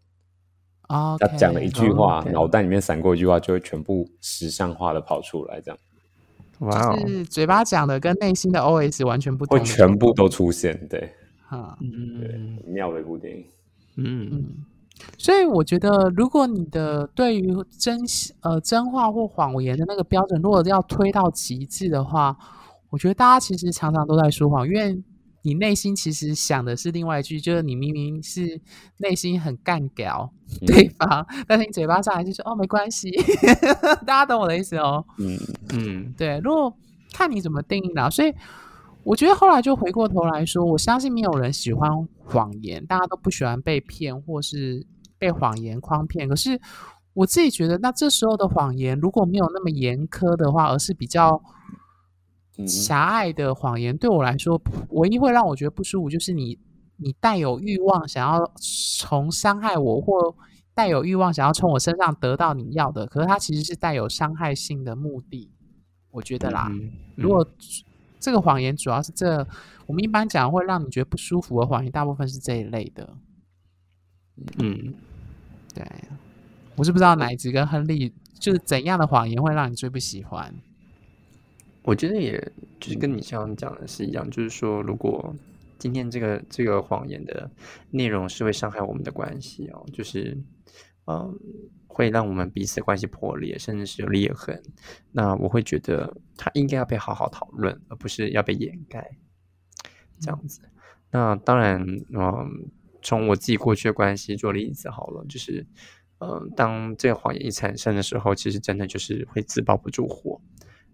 [0.83, 5.79] 啊，他讲了一句话，脑袋里面闪过一句话，就会全部实像化的跑出来，这样。
[6.61, 11.13] 哇，是嘴巴讲的跟内心的 OS 完全不同，会全部都出现，对，
[11.49, 12.39] 哈，对，
[12.73, 13.45] 妙的一部电影。
[13.97, 14.45] 嗯嗯，
[15.19, 17.99] 所以我觉得，如果你的对于真
[18.43, 22.37] 呃真话或谎言的那个标准，如果要推到极致的话，
[22.95, 25.03] 我觉得大家其实常常都在说谎，因为。
[25.47, 28.59] 你内心其实想的是另外一句，就是你明明是
[28.97, 30.33] 内心很干屌
[30.67, 33.11] 对方，但是你嘴巴上还是说哦没关系，
[34.07, 35.05] 大家懂我的意思哦。
[35.19, 35.39] 嗯
[35.75, 36.75] 嗯，对，如果
[37.13, 38.33] 看你怎么定义了，所以
[39.03, 41.91] 我觉得后来就回过头来说，我相信没有人喜欢
[42.25, 44.87] 谎言，大家都不喜欢被骗或是
[45.19, 46.27] 被谎言诓骗。
[46.27, 46.59] 可是
[47.13, 51.43] 我自己觉得，那这时候的谎言如果没有那么严苛的话，而是比较。
[52.67, 56.59] 狭隘的谎言对我来说，唯一会让我觉得不舒服，就是你
[56.97, 60.35] 你带有欲望，想要从伤害我，或
[60.73, 65.51] 带有欲望想要从我身上得到你要的，可是它其实是带有伤害性的目的。
[66.11, 66.71] 我觉得啦，
[67.17, 67.45] 如果
[68.21, 69.47] 这个谎言主要是这，
[69.87, 73.17] 我们一般讲会让你觉得不舒服的谎言，大部分是这一类的。
[74.59, 74.95] 嗯，
[75.75, 75.85] 对，
[76.77, 80.55] 我是不知道奶子跟亨利就是怎样的谎言会让你最不喜欢。
[81.85, 85.35] 我觉得也就是跟你刚讲的是一样，就是说，如果
[85.79, 87.51] 今天这个这个谎言的
[87.91, 90.37] 内容是会伤害我们的关系哦，就是
[91.07, 91.39] 嗯，
[91.87, 94.63] 会让我们彼此关系破裂，甚至是有裂痕，
[95.13, 99.19] 那我会觉得它应该要被好好讨论，而不是要被掩盖
[100.19, 100.63] 这样子。
[101.11, 102.71] 那当然，嗯，
[103.03, 105.67] 从我自己过去的关系做例子好了，就是
[106.21, 110.41] 嗯，当这个谎言一产生的时候，其实真的就是会自爆不住火。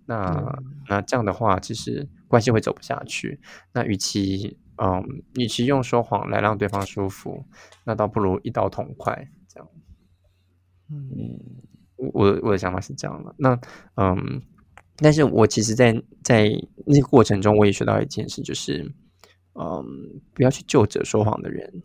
[0.07, 3.41] 那那这样的话，其实关系会走不下去。
[3.73, 7.45] 那与其嗯，与其用说谎来让对方舒服，
[7.85, 9.31] 那倒不如一刀痛快。
[9.47, 9.69] 这样，
[10.91, 11.39] 嗯，
[11.97, 13.35] 我我的想法是这样的。
[13.37, 13.59] 那
[13.97, 14.43] 嗯，
[14.97, 15.93] 但是我其实，在
[16.23, 16.51] 在
[16.87, 18.91] 那个过程中，我也学到一件事，就是
[19.55, 21.83] 嗯，不要去救责说谎的人。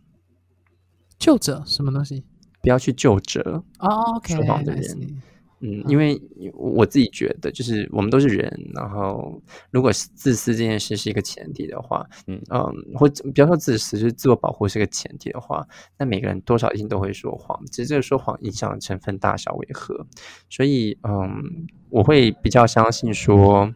[1.19, 2.23] 救责什么东西？
[2.61, 5.21] 不要去救责哦说谎的人。
[5.61, 6.21] 嗯，因为
[6.53, 9.41] 我自己觉得，就是我们都是人，然后
[9.71, 12.61] 如果是自私这件事是一个前提的话，嗯嗯，
[12.93, 15.65] 或不要说自私，就是自我保护是个前提的话，
[15.97, 20.05] 那每个人多少一定都会说谎，只是这个说谎影响的成分大小为何？
[20.49, 23.73] 所以，嗯，我会比较相信说，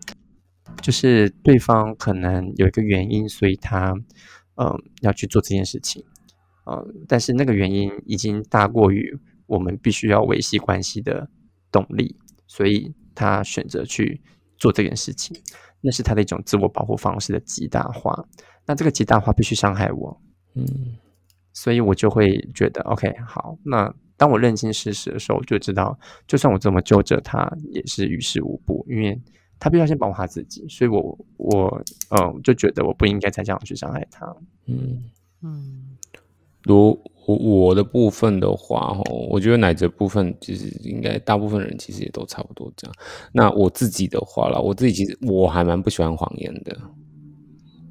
[0.82, 3.96] 就是对方可能有一个原因，所以他
[4.56, 6.04] 嗯要去做这件事情，
[6.66, 9.18] 嗯，但是那个原因已经大过于
[9.48, 11.30] 我们必须要维系关系的。
[11.72, 12.16] 动力，
[12.48, 14.22] 所以他选择去
[14.58, 15.36] 做这件事情，
[15.82, 18.28] 那是他的一种自我保护方式的极大化。
[18.66, 20.22] 那这个极大化必须伤害我，
[20.56, 20.66] 嗯，
[21.54, 23.58] 所以我就会觉得，OK，好。
[23.64, 25.98] 那当我认清事实的时候，我就知道，
[26.28, 29.20] 就算我这么救着他，也是于事无补，因为
[29.60, 30.68] 他必须要先保护他自己。
[30.68, 34.26] 所以我，我，嗯，就觉得我不应该再这样去伤害他。
[34.68, 35.04] 嗯
[35.42, 35.98] 嗯，
[36.64, 37.00] 如。
[37.30, 42.96] 我我的部分的话，哈，我觉得奶子部分其实应该大部分人其实也都差不多这样。
[43.32, 46.76] 那我自己的话啦，我自己其实我还蛮不喜欢谎言的，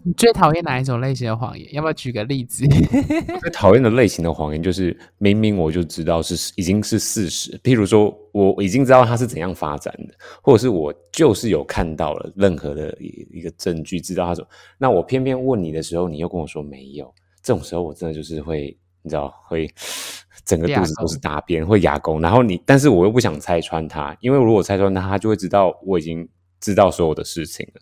[0.03, 1.72] 你最讨厌哪一种类型的谎言？
[1.72, 2.64] 要不要举个例子？
[3.41, 17.12] 最讨厌的类型的谎言就是明明我就知道是已经是事实，譬如说我已经知道它是怎样发展的，或者是我就是有看到了任何的一个证据，知道它什么，那我偏偏问你的时候，你又跟我说没有，
[17.43, 18.76] 这种时候我真的就是会，
[19.09, 19.67] 你知道会
[20.45, 26.29] 整个肚子都是大便，会牙弓，然后你，但是我又不想拆穿他，因为如果拆穿他，他就会知道我已经
[26.61, 27.81] 知道所有的事情了。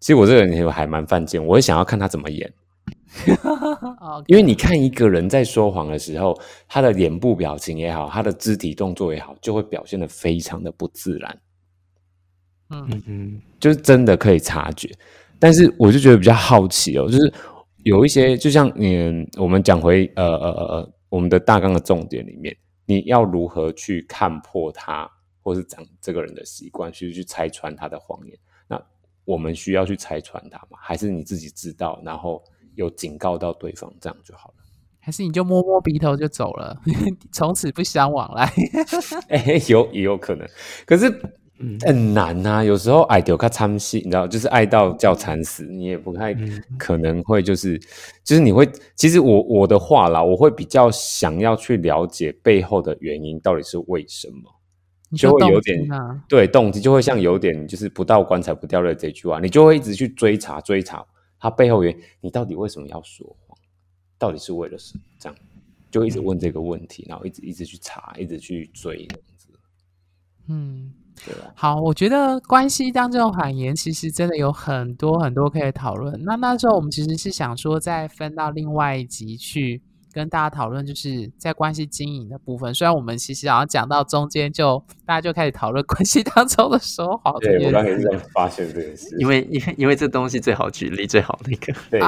[0.00, 2.52] 其实我这个人也还蛮犯贱，我会想要看他怎么演，
[4.26, 6.38] 因为你看一个人在说谎的时候，
[6.68, 11.38] 他的脸部表情也好，他的肢体动作也好，就会表现的非常的不自然。
[12.70, 14.94] 嗯嗯，就是真的可以察觉，
[15.38, 17.32] 但是我就觉得比较好奇哦，就是
[17.84, 22.56] 有一些，就像你，我们讲回呃呃呃我们的大纲的重点里面，
[22.86, 25.10] 你要如何去看破他，
[25.42, 28.36] 或是讲这个人的习惯，去去拆穿他的谎言。
[28.68, 28.82] 那
[29.24, 30.78] 我们需要去拆穿他吗？
[30.80, 32.42] 还是你自己知道，然后
[32.74, 34.54] 有警告到对方，这样就好了？
[35.00, 36.78] 还是你就摸摸鼻头就走了，
[37.32, 38.52] 从此不相往来？
[39.30, 40.46] 哎，有也有可能，
[40.84, 41.08] 可是
[41.84, 42.62] 很难啊。
[42.62, 46.34] 有时候爱丢卡参戏，你知道，就是爱到叫惨死，你也不太
[46.78, 47.78] 可能会就是，
[48.24, 54.54] 就是你会，其实我我的话啦，我会比较想要去了解背后的原因到底是为什么。
[55.16, 55.88] 就会有点
[56.28, 61.02] 对动机，就会像有点就是不到棺材不掉泪这句话，你就会一直去追查追查
[61.40, 63.56] 他背后原你到底为什么要说谎，
[64.18, 65.02] 到底是为了什么？
[65.18, 65.38] 这样
[65.90, 69.48] 就一直问这个问题，然后一直一直去查，一直去追这样子。
[70.48, 70.92] 嗯，
[71.54, 76.18] 好，我觉得关系当中谎言其实真的有很多很多可以讨论。
[76.24, 79.82] 那那时候我们其实是想说再分到另外一集去。
[80.12, 82.74] 跟大家讨论，就是在关系经营的部分。
[82.74, 87.38] 虽然我们其实好像讲到中间，就大家就开始讨论关系当中的说谎。
[87.40, 92.00] 对我刚才在发现这件事，因为因为因为这东西最好举例，最好那个对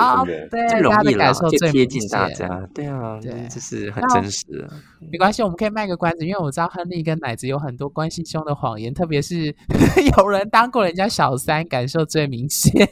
[0.49, 2.49] 对，最容易感受最贴近大家。
[2.75, 4.69] 对啊，对，这是很真实的。
[5.11, 9.55] 没关系，我们可以卖个关子，因为我知道亨利跟奶子有很多关系中的谎言，特别是
[10.19, 12.89] 有人当过人家小三，感受最明显。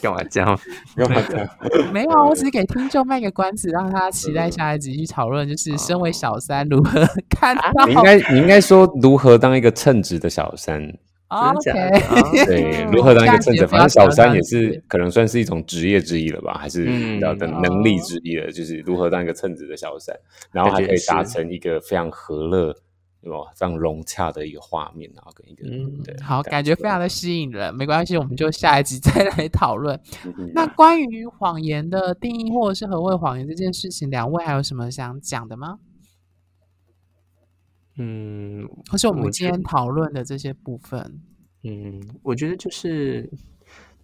[0.00, 0.58] 干嘛这样？
[0.96, 1.48] 干嘛这样？
[1.92, 7.62] 没有，我只是给听众卖个关子，让他期待下一集去讨论，就是身为小三如何看到。
[7.86, 10.92] 你应该你应该说如何当一个称职的小三。
[11.28, 11.70] OK，
[12.46, 13.66] 对，如何当一个称职？
[13.66, 20.16] 反正小三也是可能算是一种职业之一了吧，还是要的能力之一了，就是如何当一个称职的小三，
[20.52, 22.74] 然后还可以达成一个非常和乐。
[23.22, 27.74] 有非常融洽的一个画面，然后跟一个嗯，对，好，感觉非常的吸引人。
[27.74, 30.00] 没关系，我们就下一集 再来讨论。
[30.54, 35.78] 那关于谎言的定义，或者是何谓谎言这件事情，两位还有什么想讲的吗？
[37.96, 41.20] 嗯，或是我们今天讨论的这些部分？
[41.64, 43.28] 嗯，我觉得就是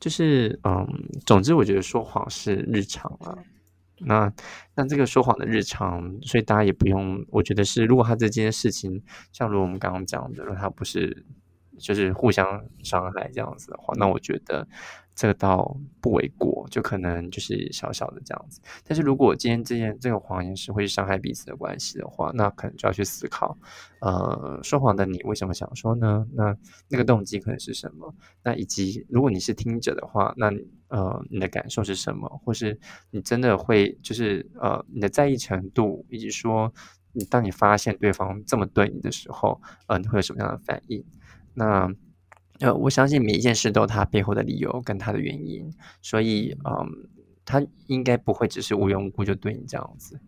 [0.01, 0.85] 就是嗯，
[1.25, 3.39] 总之，我觉得说谎是日常啊。
[3.99, 4.33] 那
[4.75, 11.25] 那这个说谎的日常，所以大家也不用，我觉得是，如果他这件事情，像如我们刚刚讲的，如果他不是
[11.79, 14.67] 就是互相伤害这样子的话，那我觉得。
[15.15, 18.61] 这个倒不为过，就可能就是小小的这样子。
[18.85, 23.57] 但是如果今天这件这个谎言是会伤害彼此的关系的话，那可能就要去思考，
[24.01, 26.27] 呃，说谎的你为什么想说呢？
[26.33, 26.57] 那
[26.89, 28.13] 那个动机可能是什么？
[28.43, 30.51] 那以及如果你是听者的话，那
[30.89, 32.29] 呃，你的感受是什么？
[32.45, 32.79] 或是
[33.11, 36.73] 你真的会就是呃，你的在意程度，以及说
[37.13, 41.05] 你当你发现对方这么对你的时候，呃，你会有什么样的反应？
[41.55, 41.89] 那。
[42.65, 47.09] 呃，我相信每一件事都有它背后的理由跟它的原因，所以，嗯，
[47.45, 50.19] 他应该不会只是无缘无故就对你这样子，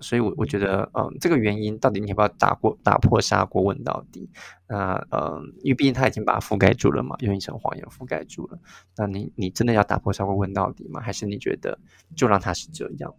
[0.00, 4.26] 所以，我我觉得，嗯，这个原因到底你要不要打过打破砂锅问到底？
[4.66, 8.58] 那，嗯，因为毕竟他已经把它覆盖住了嘛，用一层谎言覆盖住了。
[8.96, 11.02] 那你你真的要打破砂锅问到底吗？
[11.02, 11.78] 还是你觉得
[12.16, 13.14] 就让他是这样？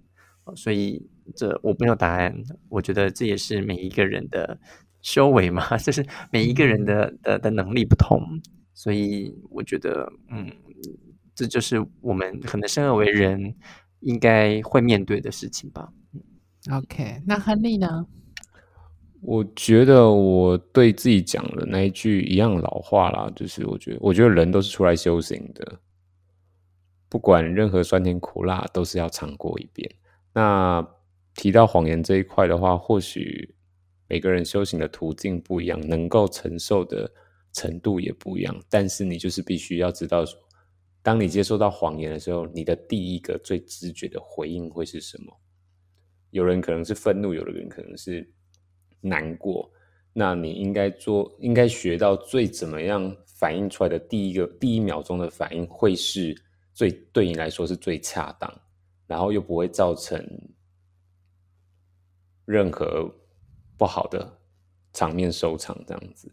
[0.56, 2.36] 所以，这我没有答案。
[2.70, 4.58] 我觉得这也是每一个人的。
[5.02, 8.20] 修为嘛， 就是每一个人的的的能力不同，
[8.76, 10.52] 所以我觉得，嗯，
[11.34, 13.56] 这就是我们可能生而为人
[14.02, 15.92] 应该会面对的事情吧。
[16.72, 18.06] OK，那亨利呢？
[19.22, 25.80] 我觉得我对自己讲的那一句一样老话啦，就是我觉得，我觉得人都是出来修行的，
[27.10, 29.90] 不管任何酸甜苦辣，都是要尝过一遍。
[30.34, 30.88] 那
[31.34, 33.56] 提到谎言这一块的话，或许。
[34.08, 37.12] 每个人修行的途径不一样，能够承受的
[37.56, 38.56] 程度也不一样。
[38.70, 40.38] 但是你就是必须要知道，说
[41.02, 45.34] 当你接受到谎言的时候，你的第一个最直觉的回应会是什么？
[46.32, 48.30] 有人可能是愤怒，有的人可能是
[49.00, 49.72] 难过。
[50.12, 56.36] 那你应该做，应该学到最怎么样反应出来的第一个第一秒钟的反应会是
[56.74, 58.62] 最对你来说是最恰当，
[59.08, 60.26] 然后又不会造成
[62.46, 63.10] 任何
[63.78, 64.40] 不好的
[64.94, 66.32] 场面收场，这样子。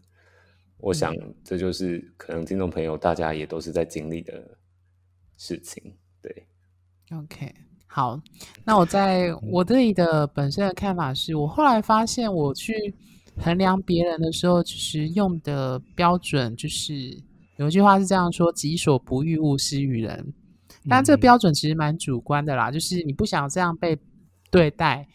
[0.83, 1.15] 我想
[1.45, 4.57] 这就是可能听众朋友大家也都是在经历的
[5.37, 5.81] 事情。
[6.21, 6.45] 对
[7.17, 7.55] ，OK，
[7.87, 8.19] 好，
[8.65, 12.73] 那我在我这里的本身的看法是，我后来发现我去
[13.37, 16.93] 衡量别人的时候，其实用的标准就是
[17.55, 20.33] 有一句话是这样说：“己所不欲，勿施于人。”
[20.89, 23.97] 但这个标准其实蛮主观的啦，就是你不想这样被
[24.51, 25.07] 对待，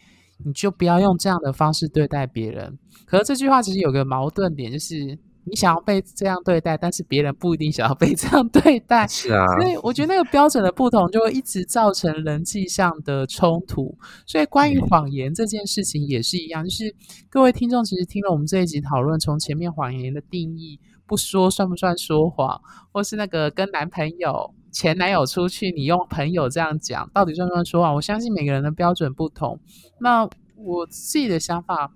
[0.43, 2.75] 你就不要用这样的方式对待别人。
[3.05, 5.15] 可是这句话其实有个矛盾点，就是。
[5.49, 9.07] 你想要被这样对待，但是别人不一定想要被这样对待。
[9.07, 13.97] 是啊，所以我觉得那个标准的不同，就会一直造成人际上的冲突。
[14.25, 16.95] 所以关于谎言这件事情也是一样，就是
[17.29, 27.95] 各位听众其实听了我们这一集讨论，从前面谎言的定义，不说算不算说谎，或是那个跟男朋友、前男友出去，你用朋友这样讲，到底算不算说谎？
[27.95, 29.59] 我相信每个人的标准不同。
[29.99, 31.91] 那我自己的想法。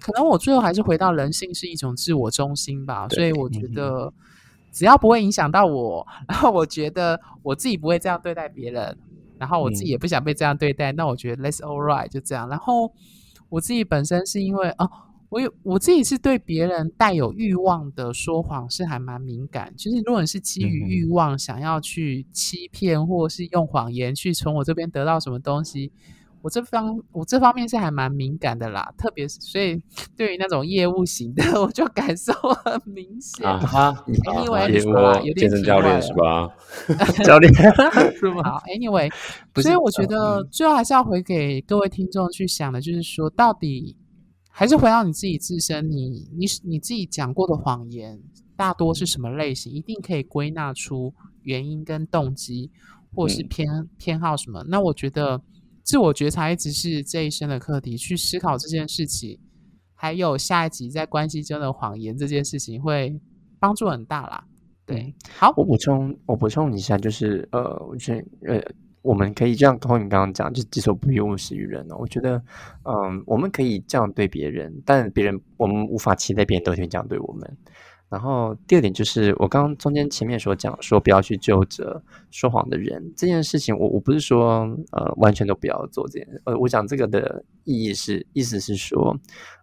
[0.00, 4.12] 可能我最后还是回到人性是一种自我中心吧，所以我觉得
[4.72, 8.96] 只要不会影响到我，然后我觉得我自己不会这样对待别人，
[9.38, 12.48] 然后我自己也不想被这样对待，那我觉得 let's all right 就这样。
[12.48, 12.92] 然后
[13.48, 14.90] 我自己本身是因为哦，
[15.28, 25.92] 我有我自己是对别人带有欲望的说谎是还蛮敏感，就是如果你是基于欲望想要去欺骗或是用谎言去从我这边得到什么东西。
[26.42, 29.78] 我这方我这方面是还蛮敏感的啦，特别是所以
[30.16, 34.04] 对于那种业务型的，我就感受很明显啊哈。
[34.24, 36.48] Anyway，有点教练是吧？
[37.24, 37.52] 教练
[38.16, 38.42] 是吗？
[38.42, 39.12] 好，Anyway，
[39.60, 43.96] 所以我觉得最后还是要回给各位听众去想的，就是说到底
[44.50, 48.18] 还是回到你自己自身，你你你自己讲过的谎言
[48.56, 49.70] 大多是什么类型？
[49.72, 51.12] 一定可以归纳出
[51.42, 52.70] 原因跟动机，
[53.14, 54.64] 或是偏偏好什么？
[54.68, 55.42] 那我觉得。
[55.82, 59.38] 自我觉察一直是这一生的课题，去思考这件事情，
[59.94, 63.18] 还有下一集在关系中的谎言这件事情，会
[63.58, 64.44] 帮助很大啦。
[64.86, 68.62] 对，好，我补充，我补充一下，就是呃，我觉得呃，
[69.02, 71.96] 我们可以这样，跟你刚刚讲，就己所不欲，勿施于人哦。
[71.98, 72.42] 我觉得，
[72.84, 77.58] 嗯，我们可以这样对别人，但别人我们无法期待别人都会这样对我们。
[78.10, 82.02] 然后第二点就是，我刚刚中间前面所讲说不要去救着
[82.32, 89.16] 说谎的人这件事情，我我不是说呃完全都不要做这件，呃，我讲这个的意义是，意思是说，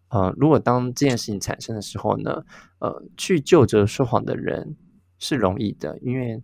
[0.07, 2.41] 呃，如果当这件事情产生的时候呢，
[2.79, 4.77] 呃，去救着说谎的人
[5.19, 6.41] 是容易的，因为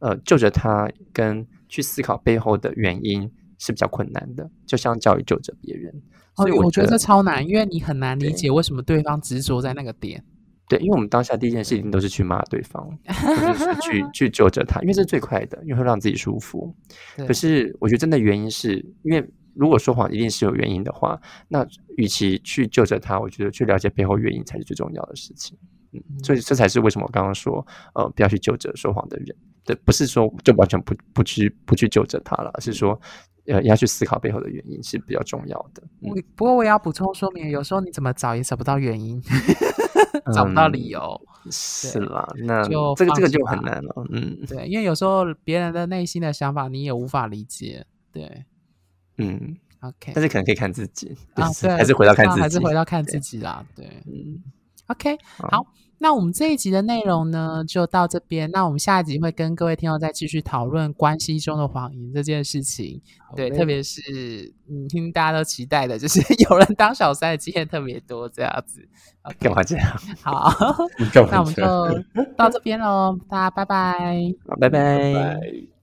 [0.00, 6.02] 呃救着他跟去思考背后的原因是比较困难的，就像教育救着别人，
[6.36, 10.22] 所以我觉得这超难，因为你很难理解为什么对方执着在那个点。
[10.68, 16.74] 对，因为我们当下第一件事情都是去骂对方，或者是去 去揪着他，因为这是最快的，因为会让自己舒服。
[17.26, 25.56] 可是我觉得真的原因是因为，如果说谎一定是有原因的话，那与其去救着他，我觉得去了解背后原因才是最重要的事情。
[25.92, 27.64] 嗯，所以这才是为什么我刚刚说，
[27.94, 29.36] 呃，不要去救着说谎的人。
[29.64, 33.00] 对，不是说就完全不不去不去救着他了，而是说，
[33.46, 35.82] 呃，要去思考背后的原因是比较重要的。
[36.34, 39.22] 不过我也要补充说明，有时候你怎么找也找不到原因。
[40.34, 41.20] 找不到理由，
[41.50, 48.44] 是啦，那就这个这个就很难了，嗯，对，因为有时候别人的内心的想法你也无法理解，对，
[49.18, 54.42] 嗯，OK，但是可能可以看自己啊，对，还是回到看自己，还是回到看自己啦，对，嗯
[54.88, 55.66] ，OK，好。
[55.98, 58.50] 那我们这一集的内容呢，就到这边。
[58.50, 63.00] 那我们下一集会跟各位听众再继续讨论关系中的谎言这件事情。
[63.34, 68.86] 对，特别是嗯，听大家都期待的，就是有人当小三的经验特别多，这样子。
[69.40, 69.86] 干嘛这样？
[70.22, 70.52] 好，
[71.30, 71.64] 那我们就
[72.36, 75.75] 到这边喽，大家拜拜，拜拜。